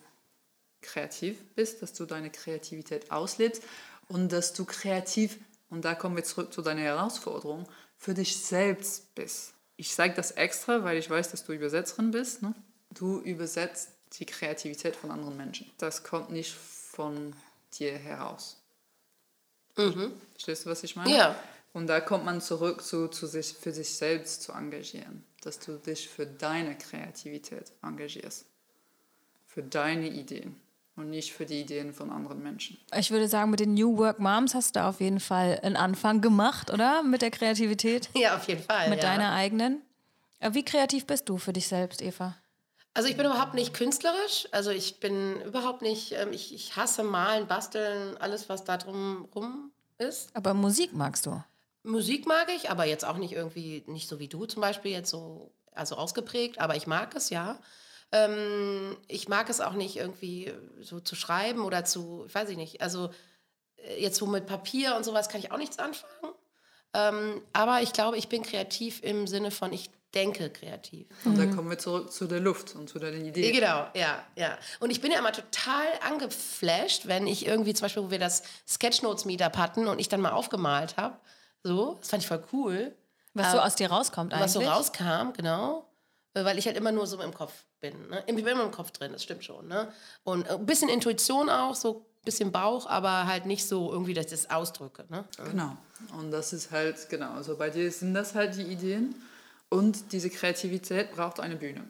[0.81, 3.63] kreativ bist, dass du deine Kreativität auslebst
[4.09, 5.39] und dass du kreativ,
[5.69, 9.53] und da kommen wir zurück zu deiner Herausforderung, für dich selbst bist.
[9.75, 12.43] Ich sage das extra, weil ich weiß, dass du Übersetzerin bist.
[12.43, 12.53] Ne?
[12.91, 13.89] Du übersetzt
[14.19, 15.71] die Kreativität von anderen Menschen.
[15.79, 17.33] Das kommt nicht von
[17.73, 18.61] dir heraus.
[19.77, 20.13] Mhm.
[20.33, 21.11] Verstehst du, was ich meine?
[21.11, 21.35] Ja.
[21.73, 25.77] Und da kommt man zurück zu, zu sich, für sich selbst zu engagieren, dass du
[25.77, 28.45] dich für deine Kreativität engagierst,
[29.47, 30.55] für deine Ideen
[30.95, 32.77] und nicht für die Ideen von anderen Menschen.
[32.95, 36.21] Ich würde sagen, mit den New Work Moms hast du auf jeden Fall einen Anfang
[36.21, 37.01] gemacht, oder?
[37.01, 38.09] Mit der Kreativität?
[38.15, 38.89] Ja, auf jeden Fall.
[38.89, 39.09] Mit ja.
[39.09, 39.81] deiner eigenen.
[40.39, 42.35] Äh, wie kreativ bist du für dich selbst, Eva?
[42.93, 44.47] Also ich bin überhaupt nicht künstlerisch.
[44.51, 49.27] Also ich bin überhaupt nicht, ähm, ich, ich hasse Malen, Basteln, alles, was da drum
[49.33, 50.29] rum ist.
[50.35, 51.41] Aber Musik magst du?
[51.83, 55.09] Musik mag ich, aber jetzt auch nicht irgendwie, nicht so wie du zum Beispiel, jetzt
[55.09, 57.59] so, also ausgeprägt, aber ich mag es, ja.
[58.11, 62.57] Ähm, ich mag es auch nicht irgendwie so zu schreiben oder zu, ich weiß ich
[62.57, 63.09] nicht, also
[63.77, 66.33] äh, jetzt so mit Papier und sowas kann ich auch nichts anfangen.
[66.93, 71.07] Ähm, aber ich glaube, ich bin kreativ im Sinne von, ich denke kreativ.
[71.25, 73.51] Und dann kommen wir zurück zu der Luft und zu deinen Ideen.
[73.51, 74.57] Genau, ja, ja.
[74.79, 78.43] Und ich bin ja immer total angeflasht, wenn ich irgendwie zum Beispiel, wo wir das
[78.67, 81.17] Sketchnotes-Meetup hatten und ich dann mal aufgemalt habe
[81.63, 82.95] so, das fand ich voll cool.
[83.33, 84.43] Was so aus dir rauskommt eigentlich.
[84.43, 85.89] Was so rauskam, genau.
[86.33, 88.09] Äh, weil ich halt immer nur so im Kopf bin.
[88.09, 88.23] Ne?
[88.27, 89.67] Ich bin immer im Kopf drin, das stimmt schon.
[89.67, 89.91] Ne?
[90.23, 94.25] Und ein bisschen Intuition auch, so ein bisschen Bauch, aber halt nicht so irgendwie, dass
[94.25, 95.05] ich das ausdrücke.
[95.09, 95.25] Ne?
[95.37, 95.75] Genau.
[96.17, 99.15] Und das ist halt, genau, also bei dir sind das halt die Ideen.
[99.69, 101.83] Und diese Kreativität braucht eine Bühne.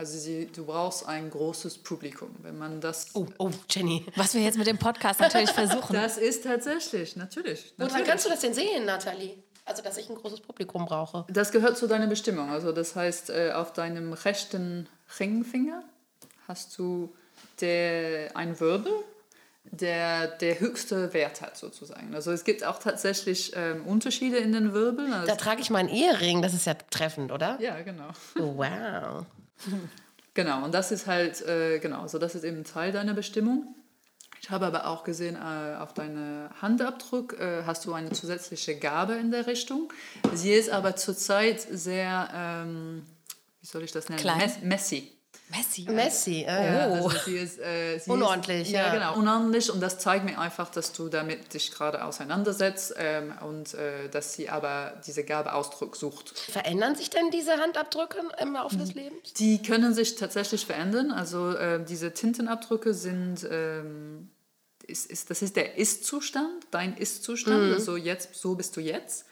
[0.00, 2.34] Also sie, du brauchst ein großes Publikum.
[2.40, 3.08] Wenn man das.
[3.12, 4.06] Oh, oh, Jenny.
[4.16, 5.92] Was wir jetzt mit dem Podcast natürlich versuchen.
[5.92, 7.74] Das ist tatsächlich, natürlich.
[7.76, 8.08] Woran natürlich.
[8.08, 9.36] kannst du das denn sehen, Nathalie?
[9.66, 11.26] Also, dass ich ein großes Publikum brauche.
[11.28, 12.48] Das gehört zu deiner Bestimmung.
[12.48, 15.84] Also das heißt, äh, auf deinem rechten Ringfinger
[16.48, 17.14] hast du
[17.60, 18.94] der, ein Wirbel,
[19.64, 22.14] der der höchste Wert hat sozusagen.
[22.14, 25.12] Also es gibt auch tatsächlich ähm, Unterschiede in den Wirbeln.
[25.12, 27.58] Also, Da trage ich meinen Ehering, das ist ja treffend, oder?
[27.60, 28.08] ja, genau.
[28.38, 29.26] Oh, wow.
[30.32, 33.74] Genau, und das ist halt, äh, genau, so das ist eben Teil deiner Bestimmung.
[34.40, 39.14] Ich habe aber auch gesehen, äh, auf deinem Handabdruck äh, hast du eine zusätzliche Gabe
[39.14, 39.92] in der Richtung.
[40.32, 43.02] Sie ist aber zurzeit sehr, ähm,
[43.60, 44.20] wie soll ich das nennen?
[44.20, 44.38] Klein?
[44.38, 45.12] Mess messy.
[45.50, 45.82] Messi.
[45.90, 47.08] Messi, äh, Ja, oh.
[47.08, 48.86] also sie ist, äh, sie Unordentlich, ist, ja.
[48.86, 48.94] ja.
[48.94, 53.74] genau, unordentlich und das zeigt mir einfach, dass du damit dich gerade auseinandersetzt ähm, und
[53.74, 56.38] äh, dass sie aber diese Gabe Ausdruck sucht.
[56.38, 59.32] Verändern sich denn diese Handabdrücke im Laufe des Lebens?
[59.34, 61.10] Die können sich tatsächlich verändern.
[61.10, 64.30] Also äh, diese Tintenabdrücke sind, ähm,
[64.86, 67.72] ist, ist, das ist der Ist-Zustand, dein Ist-Zustand.
[67.74, 69.26] Also jetzt, so bist du jetzt.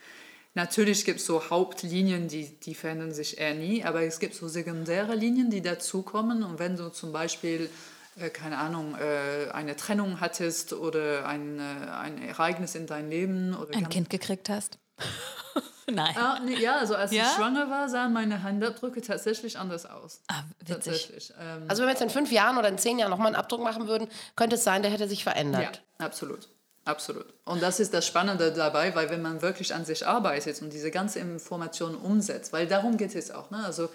[0.58, 4.48] Natürlich gibt es so Hauptlinien, die, die verändern sich eher nie, aber es gibt so
[4.48, 6.42] sekundäre Linien, die dazukommen.
[6.42, 7.70] Und wenn du zum Beispiel,
[8.18, 13.54] äh, keine Ahnung, äh, eine Trennung hattest oder ein, äh, ein Ereignis in deinem Leben
[13.54, 14.80] oder Ein Kind gekriegt hast?
[15.88, 16.16] Nein.
[16.16, 17.22] Ah, nee, ja, also als Ja?
[17.22, 20.22] ich schwanger war, sahen meine Handabdrücke tatsächlich anders aus.
[20.26, 20.74] Ah, witzig.
[20.74, 21.32] Tatsächlich.
[21.40, 23.62] Ähm, Also, wenn wir jetzt in fünf Jahren oder in zehn Jahren nochmal einen Abdruck
[23.62, 25.82] machen würden, könnte es sein, der hätte sich Ja, verändert.
[25.98, 26.48] absolut.
[26.88, 27.26] Absolut.
[27.44, 30.90] Und das ist das Spannende dabei, weil wenn man wirklich an sich arbeitet und diese
[30.90, 33.50] ganze Information umsetzt, weil darum geht es auch.
[33.50, 33.62] Ne?
[33.62, 33.90] Also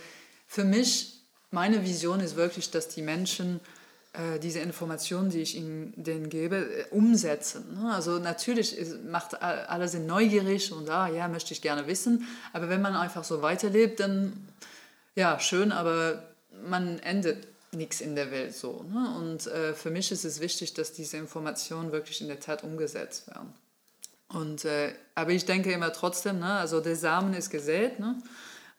[0.45, 3.61] für mich, meine Vision ist wirklich, dass die Menschen
[4.13, 7.81] äh, diese Informationen, die ich ihnen denen gebe, äh, umsetzen.
[7.81, 7.95] Ne?
[7.95, 12.27] Also natürlich ist, macht alle sind neugierig und ah, ja, möchte ich gerne wissen.
[12.53, 14.47] Aber wenn man einfach so weiterlebt, dann
[15.15, 16.21] ja, schön, aber
[16.67, 18.83] man endet nichts in der Welt so.
[18.83, 19.15] Ne?
[19.17, 23.27] Und äh, für mich ist es wichtig, dass diese Informationen wirklich in der Tat umgesetzt
[23.27, 23.53] werden.
[24.29, 26.53] Und, äh, aber ich denke immer trotzdem, ne?
[26.53, 27.99] also der Samen ist gesät.
[27.99, 28.17] Ne?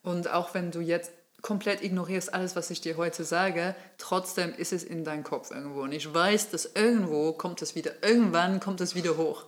[0.03, 1.13] Und auch wenn du jetzt
[1.45, 5.83] komplett ignorierst alles, was ich dir heute sage, trotzdem ist es in deinem Kopf irgendwo.
[5.83, 9.45] Und ich weiß, dass irgendwo kommt es wieder, irgendwann kommt es wieder hoch.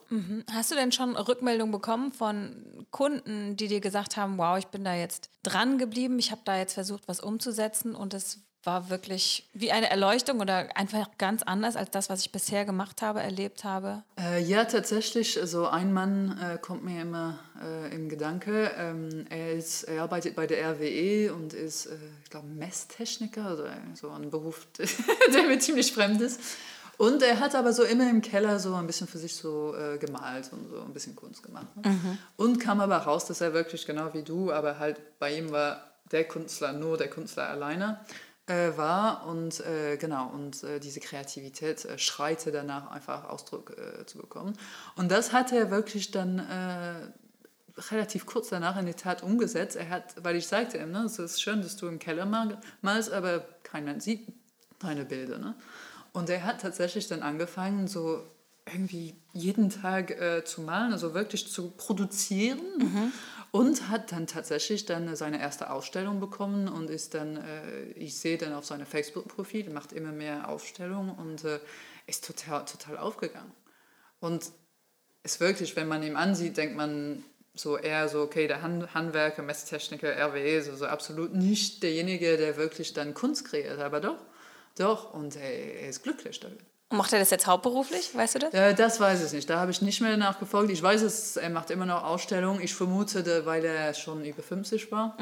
[0.52, 4.85] Hast du denn schon Rückmeldung bekommen von Kunden, die dir gesagt haben, wow, ich bin
[4.85, 9.48] da jetzt dran geblieben, ich habe da jetzt versucht, was umzusetzen und es war wirklich
[9.55, 13.64] wie eine Erleuchtung oder einfach ganz anders als das, was ich bisher gemacht habe, erlebt
[13.64, 14.02] habe?
[14.18, 15.40] Äh, ja, tatsächlich.
[15.40, 18.72] Also ein Mann äh, kommt mir immer äh, im Gedanke.
[18.76, 23.76] Ähm, er, ist, er arbeitet bei der RWE und ist, äh, ich glaube, Messtechniker oder
[23.94, 24.66] so ein Beruf,
[25.33, 26.40] der mir ziemlich fremd ist.
[26.98, 29.98] Und er hat aber so immer im Keller so ein bisschen für sich so äh,
[29.98, 31.66] gemalt und so ein bisschen Kunst gemacht.
[31.76, 32.18] Ne?
[32.37, 35.85] Und kam aber raus, dass er wirklich genau wie du, aber halt bei ihm war
[36.11, 38.00] der Künstler nur der Künstler alleine
[38.46, 44.06] äh, war und äh, genau und äh, diese Kreativität äh, schreite danach einfach Ausdruck äh,
[44.06, 44.56] zu bekommen.
[44.94, 49.76] Und das hat er wirklich dann äh, relativ kurz danach in die Tat umgesetzt.
[49.76, 52.61] Er hat weil ich sagte ihm ne es ist schön dass du im Keller mal-
[52.82, 54.28] malst aber kein Mensch sieht
[54.78, 55.54] deine Bilder ne?
[56.12, 58.22] Und er hat tatsächlich dann angefangen so
[58.72, 63.12] irgendwie jeden Tag zu malen also wirklich zu produzieren
[63.56, 68.36] und hat dann tatsächlich dann seine erste Ausstellung bekommen und ist dann, äh, ich sehe
[68.36, 71.58] dann auf seinem Facebook-Profil, macht immer mehr Ausstellungen und äh,
[72.06, 73.52] ist total, total aufgegangen.
[74.20, 74.50] Und
[75.22, 79.42] ist wirklich, wenn man ihn ansieht, denkt man so eher so, okay, der Hand, Handwerker,
[79.42, 84.18] Messtechniker, RWE, so, so absolut nicht derjenige, der wirklich dann Kunst kreiert, aber doch,
[84.76, 86.60] doch, und er, er ist glücklich damit.
[86.88, 88.14] Und macht er das jetzt hauptberuflich?
[88.14, 88.55] Weißt du das?
[88.55, 89.51] Äh, das weiß ich nicht.
[89.51, 90.70] Da habe ich nicht mehr nachgefolgt.
[90.70, 92.61] Ich weiß es, er macht immer noch Ausstellungen.
[92.61, 95.16] Ich vermute, weil er schon über 50 war,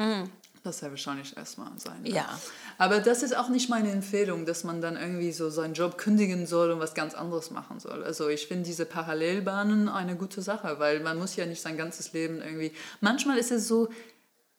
[0.63, 2.15] dass er wahrscheinlich erstmal sein wird.
[2.15, 2.39] Ja.
[2.77, 6.45] Aber das ist auch nicht meine Empfehlung, dass man dann irgendwie so seinen Job kündigen
[6.45, 8.03] soll und was ganz anderes machen soll.
[8.03, 12.13] Also ich finde diese Parallelbahnen eine gute Sache, weil man muss ja nicht sein ganzes
[12.13, 12.73] Leben irgendwie...
[13.01, 13.89] Manchmal ist es so,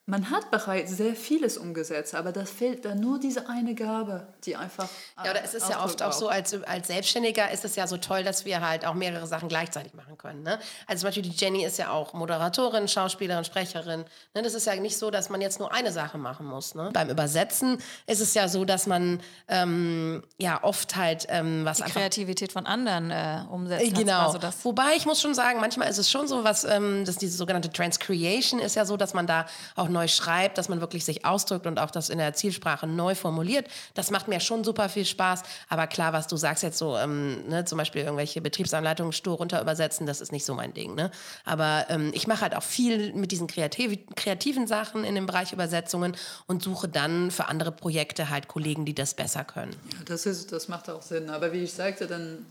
[0.09, 4.55] man hat bereits sehr vieles umgesetzt, aber das fehlt dann nur diese eine Gabe, die
[4.55, 4.89] einfach...
[5.25, 7.97] Ja, oder es ist ja oft auch so, als, als Selbstständiger ist es ja so
[7.97, 10.45] toll, dass wir halt auch mehrere Sachen gleichzeitig machen können.
[10.45, 10.61] Ne?
[10.87, 14.05] Also zum Beispiel die Jenny ist ja auch Moderatorin, Schauspielerin, Sprecherin.
[14.35, 14.43] Ne?
[14.43, 16.77] Das ist ja nicht so, dass man jetzt nur eine Sache machen muss.
[16.77, 16.91] Ne?
[16.93, 21.83] Beim Übersetzen ist es ja so, dass man ähm, ja oft halt ähm, was Die
[21.83, 23.85] einfach Kreativität von anderen äh, umsetzt.
[23.85, 24.27] äh, Genau.
[24.27, 27.17] Also das, Wobei ich muss schon sagen, manchmal ist es schon so, was ähm, das
[27.17, 31.05] diese sogenannte Transcreation ist ja so, dass man da auch neu schreibt, dass man wirklich
[31.05, 33.67] sich ausdrückt und auch das in der Zielsprache neu formuliert.
[33.95, 35.43] Das macht mir schon super viel Spaß.
[35.69, 39.61] Aber klar, was du sagst jetzt so, ähm, ne, zum Beispiel irgendwelche Betriebsanleitungen stur runter
[39.61, 40.95] übersetzen, das ist nicht so mein Ding.
[40.95, 41.11] Ne?
[41.45, 45.53] Aber ähm, ich mache halt auch viel mit diesen kreativ kreativen Sachen in dem Bereich
[45.53, 46.17] Übersetzungen
[46.47, 49.75] und suche dann für andere Projekte halt Kollegen, die das besser können.
[49.93, 51.31] Ja, das, ist, das macht auch Sinn.
[51.31, 52.45] Aber wie ich sagte, dann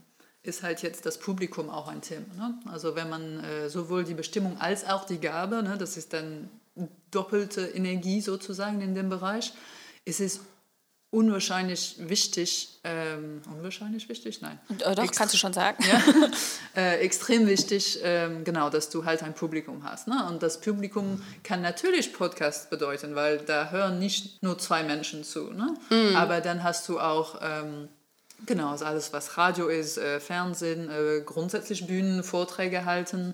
[0.44, 2.26] ist halt jetzt das Publikum auch ein Thema.
[2.38, 2.60] Ne?
[2.72, 6.50] Also wenn man äh, sowohl die Bestimmung als auch die Gabe, ne, das ist dann
[7.12, 9.54] doppelte Energie sozusagen in dem Bereich,
[10.04, 10.42] ist es
[11.16, 14.60] unwahrscheinlich wichtig, ähm, unwahrscheinlich wichtig, nein.
[14.70, 15.82] Äh, doch, Extre kannst du schon sagen.
[15.88, 16.04] Ja,
[16.76, 20.10] äh, extrem wichtig, ähm, genau, dass du halt ein Publikum hast.
[20.10, 20.28] Ne?
[20.28, 25.52] Und das Publikum kann natürlich Podcast bedeuten, weil da hören nicht nur zwei Menschen zu.
[25.52, 25.74] Ne?
[25.90, 26.16] Mm.
[26.18, 27.88] Aber dann hast du auch ähm,
[28.46, 33.34] Genau, also alles, was Radio ist, äh, Fernsehen, äh, grundsätzlich Bühnen, Vorträge halten.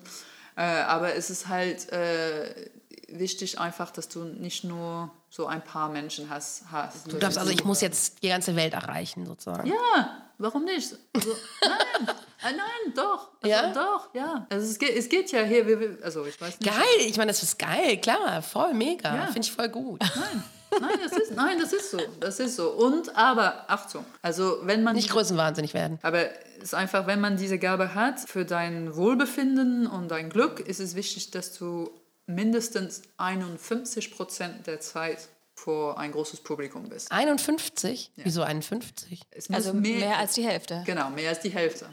[0.56, 2.70] Äh, aber es ist halt äh,
[3.18, 6.64] wichtig einfach, dass du nicht nur so ein paar Menschen hast.
[6.72, 7.12] hast.
[7.12, 9.68] Du darfst also, ich muss jetzt die ganze Welt erreichen, sozusagen.
[9.68, 10.96] Ja, warum nicht?
[11.14, 11.30] Also,
[11.62, 12.08] nein,
[12.44, 13.32] äh, nein, doch.
[13.42, 13.74] Also, ja?
[13.74, 14.48] Doch, ja.
[14.50, 16.72] Also es geht, es geht ja hier, also ich weiß nicht.
[16.72, 19.16] Geil, ich meine, das ist geil, klar, voll mega.
[19.16, 19.26] Ja.
[19.28, 20.02] Finde ich voll gut.
[20.16, 20.44] Nein.
[20.80, 22.00] Nein, das ist, nein, das ist so.
[22.20, 22.70] Das ist so.
[22.72, 24.96] Und aber, Achtung, also wenn man.
[24.96, 26.00] Nicht größenwahnsinnig werden.
[26.02, 30.60] Aber es ist einfach, wenn man diese Gabe hat, für dein Wohlbefinden und dein Glück,
[30.62, 31.90] ist es wichtig, dass du
[32.26, 37.12] mindestens 51 Prozent der Zeit vor ein großes Publikum bist.
[37.12, 38.12] 51?
[38.16, 38.26] Ja.
[38.26, 39.22] Wieso 51?
[39.50, 40.84] also mehr, mehr als die Hälfte.
[40.86, 41.88] Genau, mehr als die Hälfte.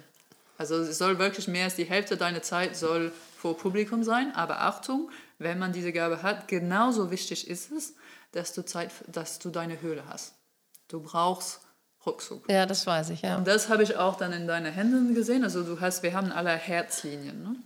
[0.57, 4.35] Also es soll wirklich mehr als die Hälfte deiner Zeit soll vor Publikum sein.
[4.35, 7.95] Aber Achtung, wenn man diese Gabe hat, genauso wichtig ist es,
[8.33, 10.35] dass du Zeit, dass du deine Höhle hast.
[10.89, 11.61] Du brauchst
[12.07, 12.49] Rückzug.
[12.51, 13.37] Ja, das weiß ich, ja.
[13.37, 15.45] Und das habe ich auch dann in deinen Händen gesehen.
[15.45, 17.43] Also du hast, wir haben alle Herzlinien.
[17.43, 17.57] Ne?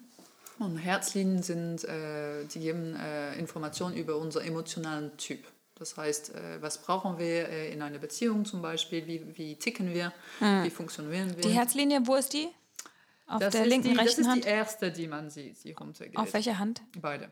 [0.58, 5.44] Und Herzlinien sind, äh, die geben äh, Informationen über unseren emotionalen Typ.
[5.76, 9.06] Das heißt, äh, was brauchen wir äh, in einer Beziehung zum Beispiel?
[9.06, 10.12] Wie, wie ticken wir?
[10.40, 10.64] Mhm.
[10.64, 11.42] Wie funktionieren wir?
[11.42, 12.48] Die Herzlinie, wo ist die?
[13.26, 14.44] Auf das der linken, die, rechten Hand?
[14.44, 16.16] Das ist die erste, die man sieht, die runtergeht.
[16.16, 16.82] Auf welche Hand?
[17.00, 17.30] Beide.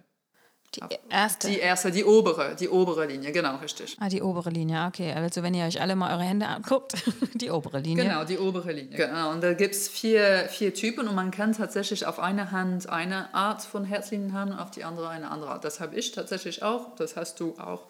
[0.77, 1.49] Die erste?
[1.49, 3.97] Die erste, die obere, die obere Linie, genau, richtig.
[3.99, 5.13] Ah, die obere Linie, okay.
[5.13, 6.95] Also wenn ihr euch alle mal eure Hände anguckt,
[7.35, 8.05] die obere Linie.
[8.05, 8.97] Genau, die obere Linie.
[8.97, 12.89] Genau, und da gibt es vier, vier Typen und man kann tatsächlich auf eine Hand
[12.89, 15.65] eine Art von Herzlinien haben, auf die andere eine andere Art.
[15.65, 17.89] Das habe ich tatsächlich auch, das hast du auch.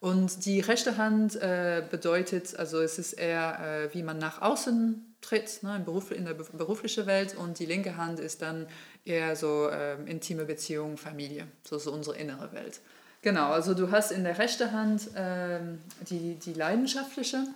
[0.00, 5.16] Und die rechte Hand äh, bedeutet, also es ist eher, äh, wie man nach außen
[5.22, 8.66] tritt, ne, in, Beruf, in der beruflichen Welt und die linke Hand ist dann
[9.04, 12.80] eher so ähm, intime Beziehungen, Familie, so ist unsere innere Welt.
[13.22, 15.78] Genau, also du hast in der rechten Hand ähm,
[16.08, 17.46] die, die leidenschaftliche,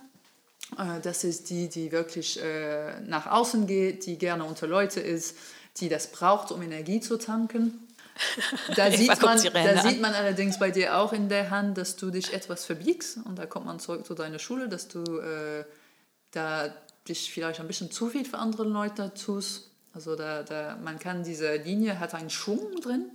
[0.77, 5.37] äh, das ist die, die wirklich äh, nach außen geht, die gerne unter Leute ist,
[5.77, 7.85] die das braucht, um Energie zu tanken.
[8.75, 12.11] Da, sieht man, da sieht man allerdings bei dir auch in der Hand, dass du
[12.11, 13.17] dich etwas verbiegst.
[13.23, 15.63] Und da kommt man zurück zu deiner Schule, dass du äh,
[16.31, 16.67] da
[17.07, 19.68] dich vielleicht ein bisschen zu viel für andere Leute tust
[19.99, 23.11] also da, da, man kann diese Linie hat einen Schwung drin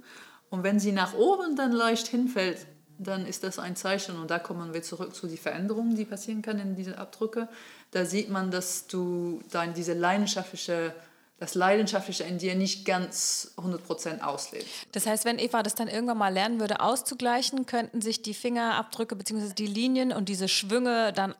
[0.50, 2.66] und wenn sie nach oben dann leicht hinfällt,
[2.98, 6.42] dann ist das ein Zeichen und da kommen wir zurück zu den Veränderungen, die passieren
[6.42, 7.48] können in diesen Abdrücke.
[7.92, 10.94] Da sieht man, dass du dann diese leidenschaftliche
[11.38, 14.66] das Leidenschaftliche in dir nicht ganz 100% auslebt.
[14.92, 19.16] Das heißt, wenn Eva das dann irgendwann mal lernen würde, auszugleichen, könnten sich die Fingerabdrücke
[19.16, 19.52] bzw.
[19.52, 21.34] die Linien und diese Schwünge dann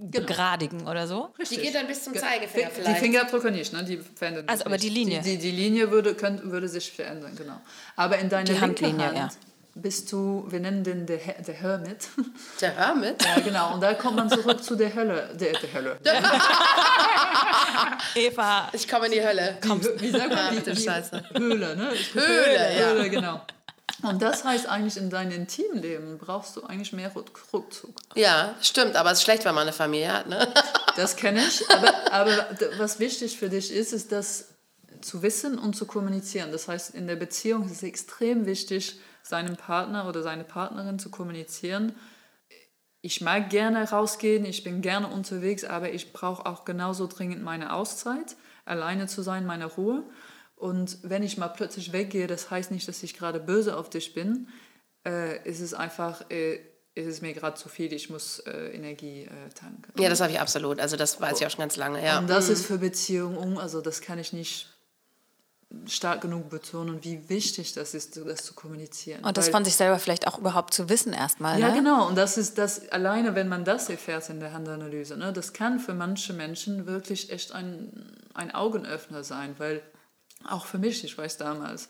[0.00, 0.26] genau.
[0.26, 1.30] begradigen oder so.
[1.38, 1.58] Richtig.
[1.58, 2.96] Die geht dann bis zum Zeigefinger die, vielleicht.
[2.96, 3.84] Die Fingerabdrücke nicht, ne?
[3.84, 4.84] Die verändern Also aber nicht.
[4.84, 5.20] die Linie.
[5.20, 7.60] Die, die, die Linie würde, könnte, würde sich verändern, genau.
[7.96, 9.28] Aber in deiner die Handlinie, Hand ja.
[9.74, 12.08] bist du, wir nennen den der, der Hermit.
[12.60, 13.22] Der Hermit?
[13.24, 13.74] Ja, genau.
[13.74, 15.30] Und da kommt man zurück zu der Hölle.
[15.38, 15.98] Der, der Hölle.
[18.14, 18.68] Eva.
[18.72, 19.58] Ich komme in die Hölle.
[19.62, 20.54] Die, wie sagt man?
[20.54, 21.22] Die, die Scheiße.
[21.36, 21.92] Höhle, ne?
[22.12, 22.86] Höhle, ja.
[22.90, 23.40] Höhle, genau.
[24.02, 27.94] Und das heißt eigentlich, in deinem Intimleben brauchst du eigentlich mehr Rückzug.
[28.14, 30.28] Ja, stimmt, aber es ist schlecht, wenn man eine Familie hat.
[30.28, 30.52] Ne?
[30.96, 31.70] Das kenne ich.
[31.70, 32.46] Aber, aber
[32.76, 34.48] was wichtig für dich ist, ist das
[35.00, 36.52] zu wissen und zu kommunizieren.
[36.52, 41.10] Das heißt, in der Beziehung ist es extrem wichtig, seinem Partner oder seine Partnerin zu
[41.10, 41.94] kommunizieren.
[43.02, 47.72] Ich mag gerne rausgehen, ich bin gerne unterwegs, aber ich brauche auch genauso dringend meine
[47.72, 48.36] Auszeit,
[48.66, 50.02] alleine zu sein, meine Ruhe.
[50.60, 54.12] Und wenn ich mal plötzlich weggehe, das heißt nicht, dass ich gerade böse auf dich
[54.12, 54.48] bin.
[55.06, 56.56] Äh, ist es einfach, äh,
[56.94, 59.90] ist es mir gerade zu viel, ich muss äh, Energie äh, tanken.
[59.98, 60.78] Ja, das habe ich absolut.
[60.78, 62.04] Also das weiß ich auch schon ganz lange.
[62.04, 62.18] Ja.
[62.18, 62.52] Und das mhm.
[62.52, 64.68] ist für Beziehungen, also das kann ich nicht
[65.86, 69.24] stark genug betonen, wie wichtig das ist, das zu kommunizieren.
[69.24, 71.58] Und das Weil, von sich selber vielleicht auch überhaupt zu wissen erstmal.
[71.58, 71.76] Ja, ne?
[71.76, 72.06] genau.
[72.06, 75.78] Und das ist das, alleine wenn man das erfährt in der Handanalyse, ne, das kann
[75.78, 79.80] für manche Menschen wirklich echt ein, ein Augenöffner sein, weil
[80.48, 81.88] auch für mich, ich weiß damals,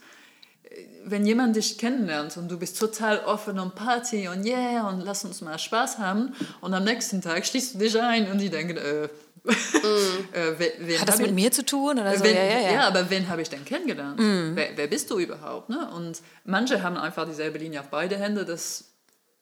[1.05, 5.25] wenn jemand dich kennenlernt und du bist total offen und Party und yeah und lass
[5.25, 8.77] uns mal Spaß haben und am nächsten Tag schließt du dich ein und die denken,
[8.77, 9.09] äh,
[9.45, 9.49] mm.
[10.33, 11.99] äh, wen, Hat das mit ich, mir zu tun?
[11.99, 12.25] Oder so?
[12.25, 12.73] Wen, ja, ja, ja.
[12.73, 14.19] ja, aber wen habe ich denn kennengelernt?
[14.21, 14.55] Mm.
[14.55, 15.71] Wer, wer, bist du überhaupt?
[15.71, 15.91] Ne?
[15.91, 18.45] Und manche haben einfach dieselbe Linie auf beide Hände.
[18.45, 18.85] Das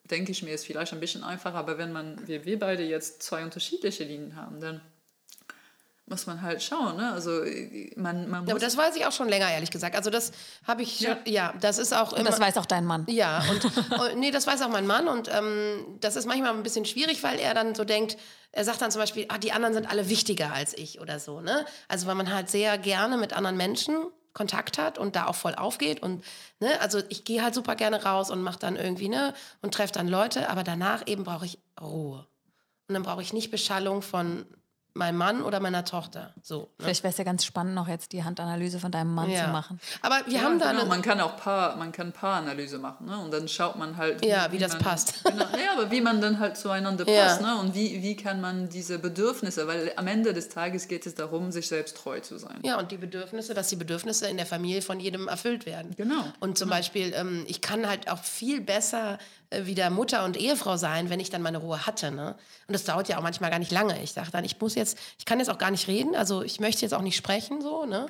[0.09, 1.57] denke ich mir ist vielleicht ein bisschen einfacher.
[1.57, 4.81] Aber wenn man, wie wir beide jetzt zwei unterschiedliche Linien haben, dann
[6.09, 6.97] muss man halt schauen.
[6.97, 7.11] Ne?
[7.11, 7.41] Also
[7.95, 9.95] man, man ja, aber das weiß ich auch schon länger, ehrlich gesagt.
[9.95, 10.31] Also das
[10.67, 11.17] habe ich, ja.
[11.25, 12.19] ja, das ist auch immer...
[12.19, 13.05] Und das weiß auch dein Mann.
[13.09, 13.65] Ja, und,
[13.99, 17.23] und nee, das weiß auch mein Mann und ähm, das ist manchmal ein bisschen schwierig,
[17.23, 18.17] weil er dann so denkt,
[18.51, 21.41] er sagt dann zum Beispiel, ah, die anderen sind alle wichtiger als ich oder so.
[21.41, 21.65] Ne?
[21.87, 23.95] Also weil man halt sehr gerne mit anderen Menschen
[24.33, 26.23] Kontakt hat und da auch voll aufgeht und
[26.59, 29.93] ne, also ich gehe halt super gerne raus und mache dann irgendwie ne und treffe
[29.93, 32.27] dann Leute, aber danach eben brauche ich Ruhe
[32.87, 34.45] und dann brauche ich nicht Beschallung von
[34.99, 36.33] meinem Mann oder meiner Tochter.
[36.43, 36.67] So, ne?
[36.79, 39.45] Vielleicht wäre es ja ganz spannend, noch jetzt die Handanalyse von deinem Mann ja.
[39.45, 39.79] zu machen.
[40.01, 40.85] Aber wir ja, haben da genau.
[40.85, 43.17] Man kann auch Paar, man kann Paaranalyse machen, ne?
[43.17, 45.23] Und dann schaut man halt, ja, wie, wie das man, passt.
[45.29, 47.57] Genau, ja, aber wie man dann halt zueinander passt, ne?
[47.59, 51.51] Und wie, wie kann man diese Bedürfnisse, weil am Ende des Tages geht es darum,
[51.51, 52.59] sich selbst treu zu sein.
[52.63, 55.93] Ja, und die Bedürfnisse, dass die Bedürfnisse in der Familie von jedem erfüllt werden.
[55.95, 56.25] Genau.
[56.39, 56.77] Und zum genau.
[56.77, 59.17] Beispiel, ähm, ich kann halt auch viel besser
[59.51, 62.11] wieder Mutter und Ehefrau sein, wenn ich dann meine Ruhe hatte.
[62.11, 62.35] Ne?
[62.67, 64.01] Und das dauert ja auch manchmal gar nicht lange.
[64.03, 66.59] Ich sage dann, ich muss jetzt, ich kann jetzt auch gar nicht reden, also ich
[66.59, 68.07] möchte jetzt auch nicht sprechen, so, ne?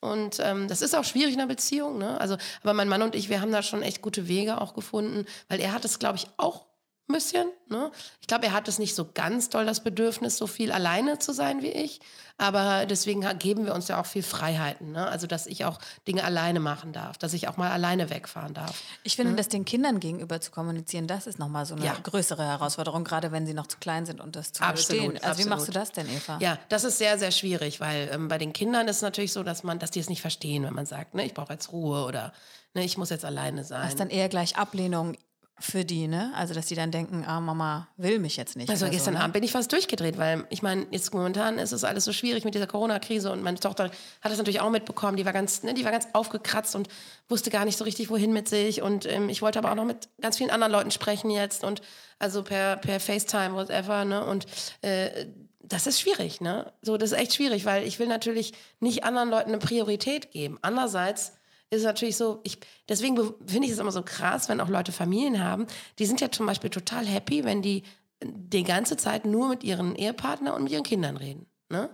[0.00, 2.20] Und ähm, das ist auch schwierig in einer Beziehung, ne?
[2.20, 5.26] Also, aber mein Mann und ich, wir haben da schon echt gute Wege auch gefunden,
[5.48, 6.67] weil er hat es, glaube ich, auch
[7.08, 7.48] ein bisschen.
[7.68, 7.90] Ne?
[8.20, 11.32] Ich glaube, er hat es nicht so ganz doll das Bedürfnis, so viel alleine zu
[11.32, 12.00] sein wie ich.
[12.36, 14.92] Aber deswegen geben wir uns ja auch viel Freiheiten.
[14.92, 15.06] Ne?
[15.08, 18.80] Also, dass ich auch Dinge alleine machen darf, dass ich auch mal alleine wegfahren darf.
[19.02, 19.36] Ich finde, ne?
[19.36, 21.96] das den Kindern gegenüber zu kommunizieren, das ist nochmal so eine ja.
[22.00, 25.16] größere Herausforderung, gerade wenn sie noch zu klein sind und das zu absolut, verstehen.
[25.16, 25.46] Also, absolut.
[25.46, 26.38] wie machst du das denn, Eva?
[26.40, 29.42] Ja, das ist sehr, sehr schwierig, weil ähm, bei den Kindern ist es natürlich so,
[29.42, 32.04] dass, man, dass die es nicht verstehen, wenn man sagt, ne, ich brauche jetzt Ruhe
[32.04, 32.32] oder
[32.74, 33.82] ne, ich muss jetzt alleine sein.
[33.82, 35.16] Das ist dann eher gleich Ablehnung
[35.60, 36.32] für die, ne?
[36.34, 38.70] Also, dass die dann denken, ah, Mama will mich jetzt nicht.
[38.70, 39.20] Also, gestern so, ne?
[39.20, 42.44] Abend bin ich fast durchgedreht, weil ich meine, jetzt momentan ist es alles so schwierig
[42.44, 45.16] mit dieser Corona-Krise und meine Tochter hat das natürlich auch mitbekommen.
[45.16, 46.88] Die war ganz, ne, die war ganz aufgekratzt und
[47.28, 48.82] wusste gar nicht so richtig, wohin mit sich.
[48.82, 51.82] Und ähm, ich wollte aber auch noch mit ganz vielen anderen Leuten sprechen jetzt und
[52.18, 54.24] also per, per FaceTime, whatever, ne?
[54.24, 54.46] Und
[54.82, 55.26] äh,
[55.60, 56.72] das ist schwierig, ne?
[56.82, 60.58] So, das ist echt schwierig, weil ich will natürlich nicht anderen Leuten eine Priorität geben.
[60.62, 61.32] Andererseits
[61.70, 62.58] ist natürlich so, ich,
[62.88, 63.16] deswegen
[63.46, 65.66] finde ich es immer so krass, wenn auch Leute Familien haben,
[65.98, 67.82] die sind ja zum Beispiel total happy, wenn die
[68.22, 71.46] die ganze Zeit nur mit ihren Ehepartner und mit ihren Kindern reden.
[71.68, 71.90] Ne?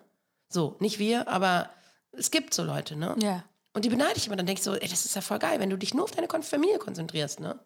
[0.49, 1.71] So, nicht wir, aber
[2.13, 3.15] es gibt so Leute, ne?
[3.21, 3.45] Ja.
[3.75, 5.59] Und die beneide ich immer, dann denke ich so, ey, das ist ja voll geil,
[5.59, 7.59] wenn du dich nur auf deine Familie konzentrierst, ne?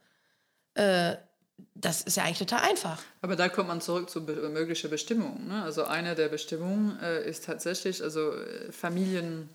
[0.75, 1.17] Äh,
[1.75, 3.03] das ist ja eigentlich total einfach.
[3.21, 5.49] Aber da kommt man zurück zu be möglichen Bestimmungen.
[5.49, 5.63] Ne?
[5.63, 9.49] Also eine der Bestimmungen äh, ist tatsächlich, also äh, Familien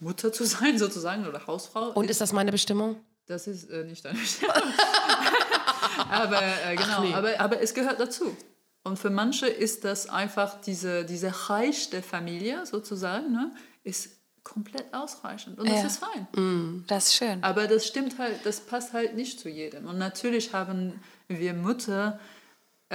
[0.00, 1.90] Mutter zu sein, sozusagen, oder Hausfrau.
[1.90, 2.96] Und ist das meine Bestimmung?
[3.26, 4.54] Das ist äh, nicht deine Bestimmung.
[6.10, 7.14] aber äh, genau, nee.
[7.14, 8.36] aber, aber es gehört dazu.
[8.82, 13.52] Und für manche ist das einfach diese, diese Reich der Familie sozusagen, ne,
[13.84, 15.58] ist komplett ausreichend.
[15.58, 15.74] Und ja.
[15.74, 16.26] das ist fein.
[16.34, 17.42] Mm, das ist schön.
[17.44, 19.86] Aber das stimmt halt, das passt halt nicht zu jedem.
[19.86, 22.18] Und natürlich haben wir Mütter ähm,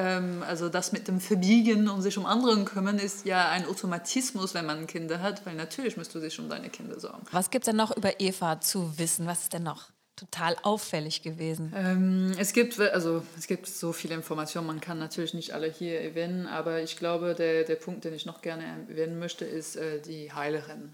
[0.01, 4.65] also das mit dem Verbiegen und sich um andere kümmern ist ja ein Automatismus, wenn
[4.65, 7.25] man Kinder hat, weil natürlich musst du dich um deine Kinder sorgen.
[7.31, 9.25] Was gibt es denn noch über Eva zu wissen?
[9.25, 9.89] Was ist denn noch?
[10.15, 11.73] total auffällig gewesen?
[11.75, 16.01] Ähm, es, gibt, also, es gibt so viele Informationen, man kann natürlich nicht alle hier
[16.01, 20.01] erwähnen, aber ich glaube, der, der Punkt, den ich noch gerne erwähnen möchte, ist äh,
[20.01, 20.93] die Heilerin.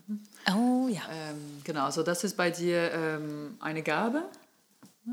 [0.50, 1.02] Oh ja.
[1.12, 4.24] Ähm, genau, also das ist bei dir ähm, eine Gabe,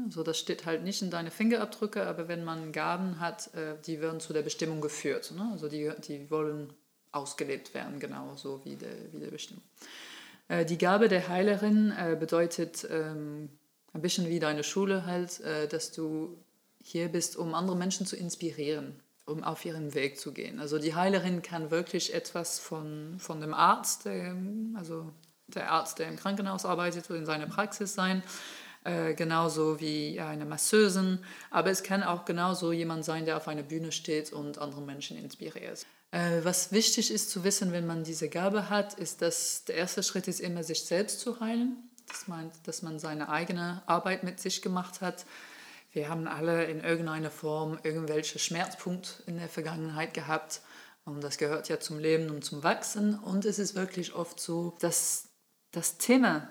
[0.09, 4.01] so, das steht halt nicht in deine Fingerabdrücke, aber wenn man Gaben hat, äh, die
[4.01, 5.33] werden zu der Bestimmung geführt.
[5.35, 5.49] Ne?
[5.53, 6.73] Also die, die wollen
[7.11, 9.63] ausgelebt werden, genauso wie der, wie der Bestimmung.
[10.49, 13.49] Äh, die Gabe der Heilerin äh, bedeutet ähm,
[13.95, 15.41] ein bisschen wie deine Schule halt,
[15.73, 16.37] dass du
[16.83, 20.61] hier bist, um andere Menschen zu inspirieren, um auf ihren Weg zu gehen.
[20.61, 24.07] Also die Heilerin kann wirklich etwas von, von dem Arzt,
[24.77, 25.11] also
[25.49, 28.23] der Arzt, der im Krankenhaus arbeitet oder in seiner Praxis sein,
[28.85, 31.19] äh, genauso wie eine Masseusin,
[31.51, 35.19] aber es kann auch genauso jemand sein, der auf einer Bühne steht und andere Menschen
[35.19, 35.87] inspiriert.
[36.11, 40.03] Äh, was wichtig ist zu wissen, wenn man diese Gabe hat, ist, dass der erste
[40.03, 41.77] Schritt ist immer, sich selbst zu heilen.
[42.07, 45.27] Das meint, dass man seine eigene Arbeit mit sich gemacht hat.
[45.93, 50.63] Wir haben alle in irgendeiner Form irgendwelche Schmerzpunkte in der Vergangenheit gehabt.
[51.05, 53.19] Und das gehört ja zum Leben und zum Wachsen.
[53.19, 55.29] Und es ist wirklich oft so, dass
[55.73, 56.49] das Thema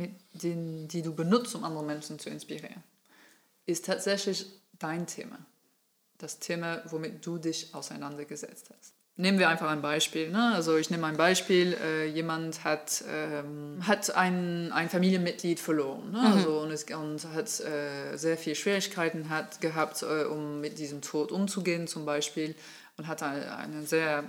[0.00, 2.82] mit den, die du benutzt, um andere Menschen zu inspirieren,
[3.66, 4.46] ist tatsächlich
[4.78, 5.38] dein Thema.
[6.18, 8.94] Das Thema, womit du dich auseinandergesetzt hast.
[9.16, 10.30] Nehmen wir einfach ein Beispiel.
[10.30, 10.52] Ne?
[10.54, 16.20] Also ich nehme ein Beispiel, äh, jemand hat, ähm, hat ein, ein Familienmitglied verloren ne?
[16.20, 16.26] mhm.
[16.26, 21.02] also, und, es, und hat äh, sehr viele Schwierigkeiten hat, gehabt, äh, um mit diesem
[21.02, 22.54] Tod umzugehen zum Beispiel
[22.96, 24.24] und hat eine, einen sehr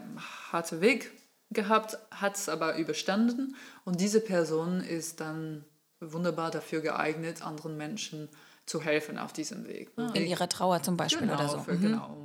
[0.51, 1.11] harten Weg
[1.51, 3.55] gehabt, hat es aber überstanden
[3.85, 5.65] und diese Person ist dann
[5.99, 8.29] wunderbar dafür geeignet, anderen Menschen
[8.65, 9.95] zu helfen auf diesem Weg.
[9.97, 10.11] Ne?
[10.13, 11.59] In ihrer Trauer zum Beispiel genau, oder so.
[11.59, 11.81] Für, mhm.
[11.81, 12.17] Genau,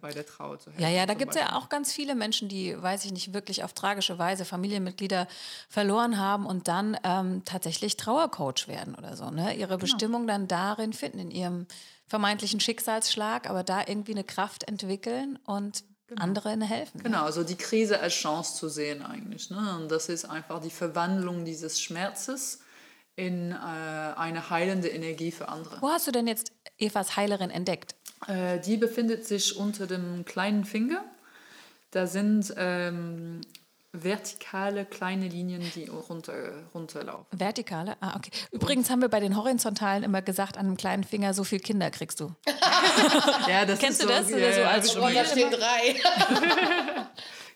[0.00, 0.82] bei der Trauer zu helfen.
[0.82, 3.64] Ja, ja, da gibt es ja auch ganz viele Menschen, die, weiß ich nicht, wirklich
[3.64, 5.28] auf tragische Weise Familienmitglieder
[5.68, 9.30] verloren haben und dann ähm, tatsächlich Trauercoach werden oder so.
[9.30, 9.54] Ne?
[9.54, 9.78] Ihre genau.
[9.78, 11.66] Bestimmung dann darin finden, in ihrem
[12.06, 15.84] vermeintlichen Schicksalsschlag, aber da irgendwie eine Kraft entwickeln und
[16.14, 16.22] genau.
[16.22, 17.02] anderen helfen.
[17.02, 19.50] Genau, also die Krise als Chance zu sehen eigentlich.
[19.50, 19.76] Ne?
[19.80, 22.60] Und das ist einfach die Verwandlung dieses Schmerzes
[23.16, 25.80] in äh, eine heilende Energie für andere.
[25.80, 27.94] Wo hast du denn jetzt Evas Heilerin entdeckt?
[28.26, 31.04] Äh, die befindet sich unter dem kleinen Finger.
[31.90, 33.42] Da sind ähm,
[33.92, 36.34] vertikale kleine Linien, die runter,
[36.74, 37.26] runterlaufen.
[37.30, 37.96] Vertikale?
[38.00, 38.30] Ah, okay.
[38.50, 41.90] Übrigens haben wir bei den horizontalen immer gesagt, an einem kleinen Finger so viel Kinder
[41.90, 42.34] kriegst du.
[43.48, 44.30] ja, das Kennst ist du so, das?
[44.30, 45.96] Ja, so als oh, da stehen drei.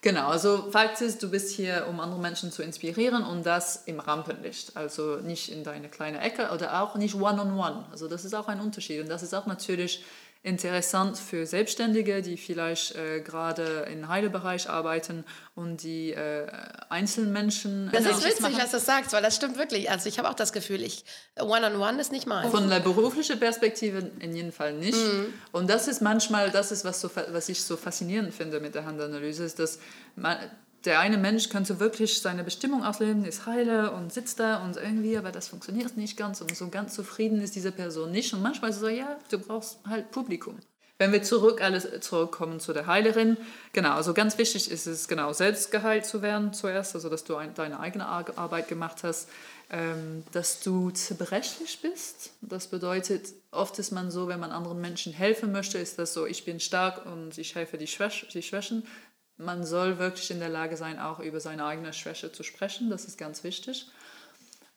[0.06, 3.98] Genau, also Fakt ist, du bist hier, um andere Menschen zu inspirieren und das im
[3.98, 4.76] Rampenlicht.
[4.76, 7.50] Also nicht in deine kleine Ecke oder auch nicht one-on-one.
[7.50, 7.90] -on -one.
[7.90, 9.00] Also das ist auch ein Unterschied.
[9.00, 10.04] Und das ist auch natürlich
[10.46, 15.24] interessant für Selbstständige, die vielleicht äh, gerade im Heilebereich arbeiten
[15.56, 16.46] und die äh,
[16.88, 17.90] Einzelmenschen.
[17.92, 19.90] Das ist witzig, dass du das sagst, weil das stimmt wirklich.
[19.90, 21.04] Also ich habe auch das Gefühl, ich
[21.36, 22.48] One-on-One -on -one ist nicht mal.
[22.48, 24.96] Von der beruflichen Perspektive in jedem Fall nicht.
[24.96, 25.34] Mhm.
[25.50, 28.84] Und das ist manchmal, das ist was, so, was ich so faszinierend finde mit der
[28.84, 29.80] Handanalyse, ist, dass
[30.14, 30.38] man,
[30.86, 35.18] der eine Mensch könnte wirklich seine Bestimmung ausleben, ist heile und sitzt da und irgendwie,
[35.18, 38.32] aber das funktioniert nicht ganz und so ganz zufrieden ist diese Person nicht.
[38.32, 40.56] Und manchmal ist es so, ja, du brauchst halt Publikum.
[40.98, 43.36] Wenn wir zurück alles zurückkommen zu der Heilerin,
[43.74, 47.36] genau, also ganz wichtig ist es genau selbst geheilt zu werden zuerst, also dass du
[47.36, 49.28] ein, deine eigene Arbeit gemacht hast,
[49.68, 52.30] ähm, dass du zerbrechlich bist.
[52.40, 56.24] Das bedeutet, oft ist man so, wenn man anderen Menschen helfen möchte, ist das so,
[56.24, 58.86] ich bin stark und ich helfe die, Schwäch die Schwächen
[59.38, 62.90] man soll wirklich in der Lage sein, auch über seine eigene Schwäche zu sprechen.
[62.90, 63.90] Das ist ganz wichtig.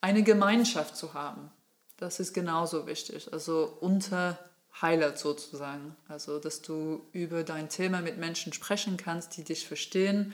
[0.01, 1.51] Eine Gemeinschaft zu haben,
[1.97, 3.31] das ist genauso wichtig.
[3.33, 4.37] Also unter
[4.81, 5.95] Heiler sozusagen.
[6.07, 10.33] Also, dass du über dein Thema mit Menschen sprechen kannst, die dich verstehen.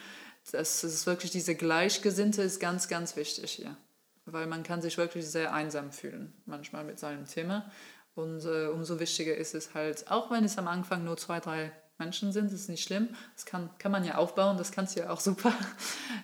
[0.51, 3.75] Das ist wirklich diese Gleichgesinnte ist ganz, ganz wichtig hier.
[4.25, 7.71] Weil man kann sich wirklich sehr einsam fühlen, manchmal mit seinem Thema.
[8.13, 11.71] Und äh, umso wichtiger ist es halt, auch wenn es am Anfang nur zwei, drei
[11.97, 13.09] Menschen sind, das ist nicht schlimm.
[13.35, 15.53] Das kann, kann man ja aufbauen, das kannst du ja auch super.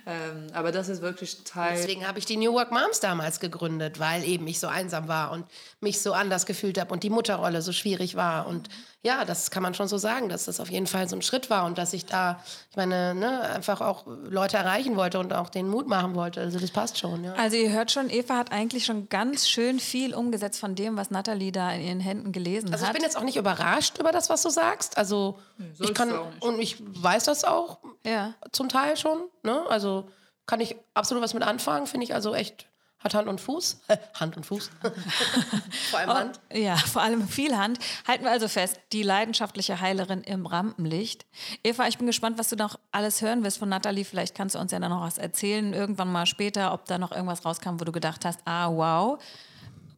[0.08, 1.78] Ähm, aber das ist wirklich Teil.
[1.78, 5.32] Deswegen habe ich die New Work Moms damals gegründet, weil eben ich so einsam war
[5.32, 5.46] und
[5.80, 8.48] mich so anders gefühlt habe und die Mutterrolle so schwierig war.
[8.48, 8.70] Und
[9.04, 11.50] ja, das kann man schon so sagen, dass das auf jeden Fall so ein Schritt
[11.50, 12.40] war und dass ich da,
[12.70, 16.40] ich meine, ne, einfach auch Leute erreichen wollte und auch den Mut machen wollte.
[16.42, 17.24] Also das passt schon.
[17.24, 17.34] Ja.
[17.34, 21.10] Also ihr hört schon, Eva hat eigentlich schon ganz schön viel umgesetzt von dem, was
[21.10, 22.74] Nathalie da in ihren Händen gelesen hat.
[22.74, 24.98] Also ich bin jetzt auch nicht überrascht über das, was du sagst.
[24.98, 25.40] Also
[25.80, 28.36] ich kann und ich weiß das auch ja.
[28.52, 29.24] zum Teil schon.
[29.42, 29.64] Ne?
[29.70, 30.10] Also
[30.46, 31.88] kann ich absolut was mit anfangen.
[31.88, 32.68] Finde ich also echt
[33.04, 33.82] hat Hand und Fuß.
[34.20, 34.70] Hand und Fuß.
[35.90, 36.40] vor allem Hand.
[36.54, 37.80] Oh, ja, vor allem viel Hand.
[38.08, 41.26] Halten wir also fest, die leidenschaftliche Heilerin im Rampenlicht.
[41.64, 44.06] Eva, ich bin gespannt, was du noch alles hören wirst von Nathalie.
[44.06, 47.12] Vielleicht kannst du uns ja dann noch was erzählen, irgendwann mal später, ob da noch
[47.12, 49.22] irgendwas rauskam, wo du gedacht hast, ah, wow,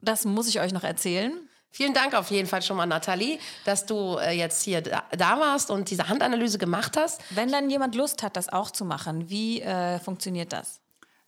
[0.01, 1.34] das muss ich euch noch erzählen.
[1.76, 5.39] Vielen Dank auf jeden Fall schon mal, Nathalie, dass du äh, jetzt hier da, da,
[5.39, 7.20] warst und diese Handanalyse gemacht hast.
[7.32, 10.82] Wenn dann jemand Lust hat, das auch zu machen, wie äh, funktioniert das?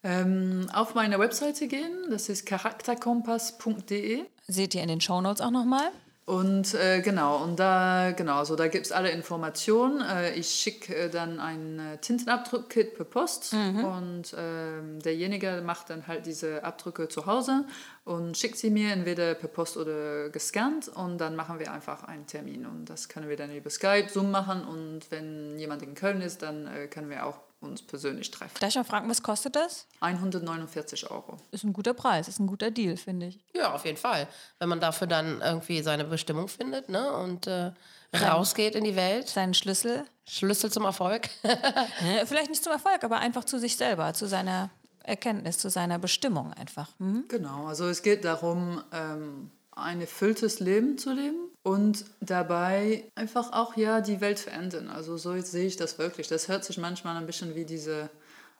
[0.05, 4.23] Ähm, auf meine Webseite gehen, das ist charakterkompass.de.
[4.47, 5.89] Seht ihr in den Shownotes auch nochmal?
[6.25, 10.01] Und äh, genau, und da, genau, so da gibt es alle Informationen.
[10.01, 13.85] Äh, ich schicke äh, dann ein äh, Tintenabdruckkit per Post mhm.
[13.85, 17.65] und ähm, derjenige macht dann halt diese Abdrücke zu Hause
[18.05, 22.25] und schickt sie mir entweder per Post oder gescannt und dann machen wir einfach einen
[22.25, 22.65] Termin.
[22.65, 26.41] Und das können wir dann über Skype, Zoom machen und wenn jemand in Köln ist,
[26.41, 28.53] dann äh, können wir auch uns persönlich treffen.
[28.59, 29.87] Darf ich mal fragen, was kostet das?
[30.01, 31.37] 149 Euro.
[31.51, 33.39] Ist ein guter Preis, ist ein guter Deal, finde ich.
[33.53, 34.27] Ja, auf jeden Fall.
[34.59, 37.11] Wenn man dafür dann irgendwie seine Bestimmung findet ne?
[37.11, 37.71] und äh,
[38.15, 39.27] rausgeht in die Welt.
[39.27, 40.05] Seinen Schlüssel.
[40.27, 41.29] Schlüssel zum Erfolg.
[42.25, 44.69] Vielleicht nicht zum Erfolg, aber einfach zu sich selber, zu seiner
[45.03, 46.89] Erkenntnis, zu seiner Bestimmung einfach.
[46.99, 47.25] Mhm.
[47.27, 53.75] Genau, also es geht darum, ähm, ein erfülltes Leben zu leben und dabei einfach auch
[53.75, 54.87] ja die Welt verändern.
[54.87, 56.27] Also so sehe ich das wirklich.
[56.27, 58.11] Das hört sich manchmal ein bisschen wie diese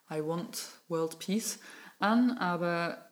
[0.10, 1.60] I want world peace
[2.00, 3.12] an, aber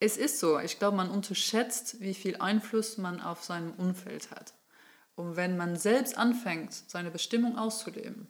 [0.00, 0.58] es ist so.
[0.58, 4.52] Ich glaube, man unterschätzt, wie viel Einfluss man auf seinem Umfeld hat.
[5.14, 8.26] Und wenn man selbst anfängt, seine Bestimmung auszuleben,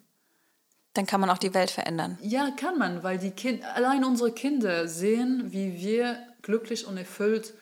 [0.92, 2.18] Dann kann man auch die Welt verändern.
[2.20, 7.54] Ja, kann man, weil die kind allein unsere Kinder sehen, wie wir glücklich und erfüllt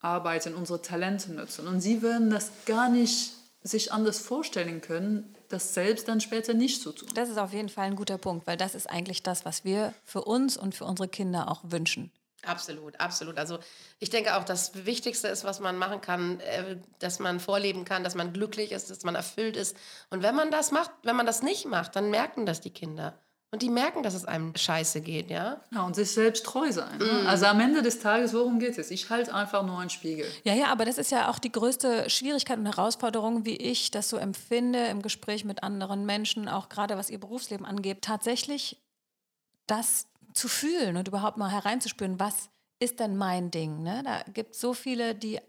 [0.00, 1.66] arbeiten, unsere Talente nutzen.
[1.66, 3.32] Und sie werden das gar nicht
[3.62, 7.08] sich anders vorstellen können, das selbst dann später nicht so tun.
[7.14, 9.94] Das ist auf jeden Fall ein guter Punkt, weil das ist eigentlich das, was wir
[10.04, 12.12] für uns und für unsere Kinder auch wünschen.
[12.44, 13.36] Absolut, absolut.
[13.36, 13.58] Also
[13.98, 18.04] ich denke auch, das Wichtigste ist, was man machen kann, äh, dass man vorleben kann,
[18.04, 19.76] dass man glücklich ist, dass man erfüllt ist.
[20.10, 23.18] Und wenn man das macht, wenn man das nicht macht, dann merken das die Kinder.
[23.50, 25.62] Und die merken, dass es einem scheiße geht, ja?
[25.72, 26.98] Ja, und sich selbst treu sein.
[26.98, 27.24] Ne?
[27.26, 28.90] Also am Ende des Tages, worum geht es?
[28.90, 30.26] Ich halte einfach nur einen Spiegel.
[30.44, 34.10] Ja, ja, aber das ist ja auch die größte Schwierigkeit und Herausforderung, wie ich das
[34.10, 38.76] so empfinde im Gespräch mit anderen Menschen, auch gerade was ihr Berufsleben angeht, tatsächlich
[39.66, 43.82] das zu fühlen und überhaupt mal hereinzuspüren, was ist denn mein Ding?
[43.82, 44.02] Ne?
[44.04, 45.40] Da gibt es so viele, die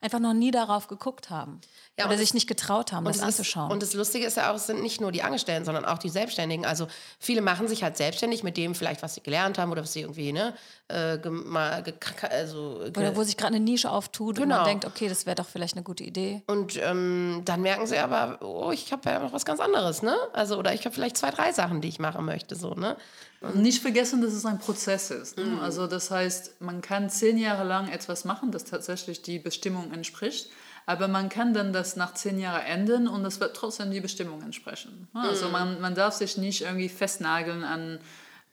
[0.00, 1.60] einfach noch nie darauf geguckt haben
[1.98, 3.70] Ja, oder und sich nicht getraut haben, das es ist, anzuschauen.
[3.72, 6.08] und das Lustige ist ja auch, es sind nicht nur die Angestellten, sondern auch die
[6.08, 6.64] Selbstständigen.
[6.64, 6.86] Also
[7.18, 10.02] viele machen sich halt selbstständig mit dem vielleicht, was sie gelernt haben oder was sie
[10.02, 10.54] irgendwie, ne,
[10.88, 11.82] äh, mal
[12.30, 14.56] also, oder wo sich gerade eine Nische auftut und Genau.
[14.56, 16.42] man denkt, okay, das wäre doch vielleicht eine gute Idee.
[16.46, 20.16] Und ähm, dann merken sie aber, oh, ich habe ja noch was ganz anderes, ne?
[20.32, 22.96] Also, oder ich habe vielleicht zwei, drei Sachen, die ich machen möchte, so, ne?
[23.40, 25.36] Und nicht vergessen, dass es ein Prozess ist.
[25.36, 25.60] Ne?
[25.62, 30.50] Also das heißt, man kann zehn Jahre lang etwas machen, das tatsächlich die Bestimmung entspricht.
[30.86, 34.42] Aber man kann dann das nach zehn Jahren ändern und das wird trotzdem die Bestimmung
[34.42, 35.06] entsprechen.
[35.12, 35.20] ne?
[35.20, 38.00] Also man, man darf sich nicht irgendwie festnageln an,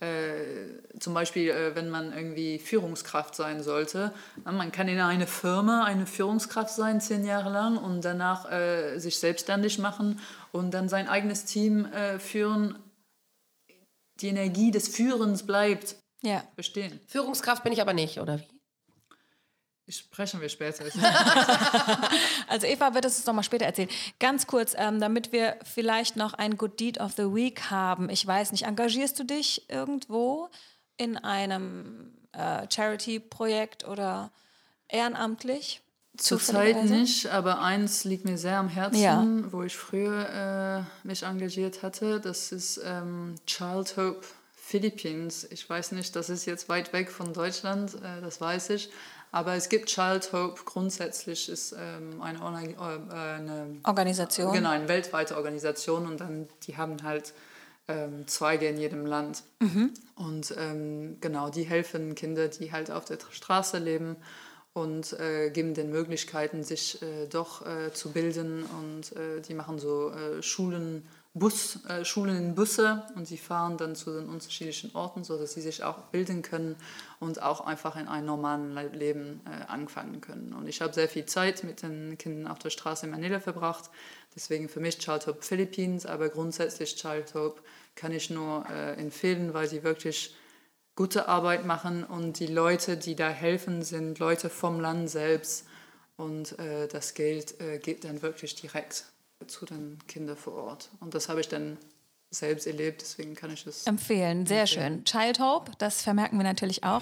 [0.01, 4.11] äh, zum Beispiel, äh, wenn man irgendwie Führungskraft sein sollte.
[4.43, 8.99] Na, Man kann in einer Firma eine Führungskraft sein, zehn Jahre lang, und danach äh,
[8.99, 10.19] sich selbstständig machen
[10.51, 12.77] und dann sein eigenes Team äh, führen.
[14.21, 16.43] Die Energie des Führens bleibt Ja.
[16.55, 16.99] bestehen.
[17.07, 18.47] Führungskraft bin ich aber nicht, oder wie?
[19.91, 20.85] Sprechen wir später.
[22.47, 23.89] Also Eva wird es uns noch mal später erzählen.
[24.19, 28.09] Ganz kurz, ähm, damit wir vielleicht noch ein Good Deed of the Week haben.
[28.09, 30.49] Ich weiß nicht, engagierst du dich irgendwo
[30.97, 34.31] in einem äh, Charity-Projekt oder
[34.87, 35.81] ehrenamtlich?
[36.17, 39.25] Zurzeit nicht, aber eins liegt mir sehr am Herzen, Ja.
[39.51, 42.19] wo ich früher äh, mich engagiert hatte.
[42.19, 44.21] Das ist ähm, Child Hope
[44.55, 45.45] Philippines.
[45.51, 48.89] Ich weiß nicht, das ist jetzt weit weg von Deutschland, äh, das weiß ich.
[49.31, 50.61] Aber es gibt Child Hope.
[50.65, 54.53] Grundsätzlich ist ähm, eine, Orga- äh, eine Organisation.
[54.53, 57.33] Genau, eine weltweite Organisation und dann, die haben halt
[57.87, 59.43] ähm, Zweige in jedem Land.
[60.15, 64.15] Und ähm, genau, die helfen Kinder, die halt auf der Straße leben
[64.75, 68.65] und äh, geben den Möglichkeiten, sich äh, doch äh, zu bilden.
[68.65, 73.77] Und äh, die machen so äh, Schulen, Bus, äh, Schulen in Busse und sie fahren
[73.77, 76.75] dann zu den unterschiedlichen Orten, sodass sie sich auch bilden können
[77.21, 80.53] und auch einfach in einem normalen Le- Leben anfangen können.
[80.53, 83.89] Und ich habe sehr viel Zeit mit den Kindern auf der Straße in Manila verbracht.
[84.35, 87.33] Deswegen für mich Child Philippines, aber grundsätzlich Child
[87.95, 88.65] kann ich nur
[88.97, 90.35] empfehlen, weil sie wirklich
[90.95, 95.65] gute Arbeit machen und die Leute, die da helfen, sind Leute vom Land selbst
[96.17, 99.05] und äh, das Geld äh, geht dann wirklich direkt
[99.47, 100.89] zu den Kindern vor Ort.
[101.01, 101.77] Und das habe ich dann
[102.35, 105.03] selbst erlebt, deswegen kann ich es Empfehlen, sehr schön.
[105.05, 107.01] Child Hope, das vermerken wir natürlich auch.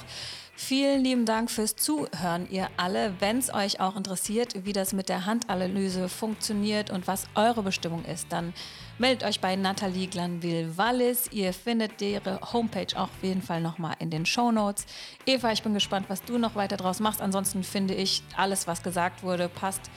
[0.55, 3.15] Vielen lieben Dank fürs Zuhören, ihr alle.
[3.19, 8.05] Wenn es euch auch interessiert, wie das mit der Handanalyse funktioniert und was eure Bestimmung
[8.05, 8.53] ist, dann
[8.99, 11.29] meldet euch bei Nathalie Glanville-Wallis.
[11.31, 14.85] Ihr findet ihre Homepage auch auf jeden Fall nochmal in den Show Notes.
[15.25, 17.21] Eva, ich bin gespannt, was du noch weiter draus machst.
[17.21, 19.89] Ansonsten finde ich, alles, was gesagt wurde, passt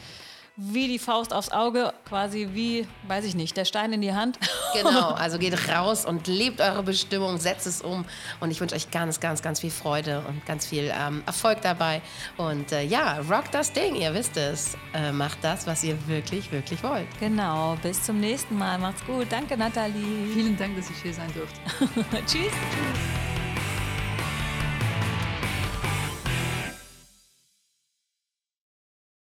[0.57, 4.39] wie die Faust aufs Auge, quasi wie, weiß ich nicht, der Stein in die Hand.
[4.75, 8.05] Genau, also geht raus und lebt eure Bestimmung, setzt es um.
[8.41, 12.03] Und ich wünsche euch ganz, ganz, ganz viel Freude und ganz viel ähm, Erfolg dabei.
[12.37, 14.77] Und äh, ja, rock das Ding, ihr wisst es.
[14.93, 17.07] Äh, macht das, was ihr wirklich, wirklich wollt.
[17.21, 18.77] Genau, bis zum nächsten Mal.
[18.77, 19.29] Macht's gut.
[19.31, 20.27] Danke, Nathalie.
[20.35, 22.17] Vielen Dank, dass ich hier sein durfte.
[22.27, 22.53] Tschüss.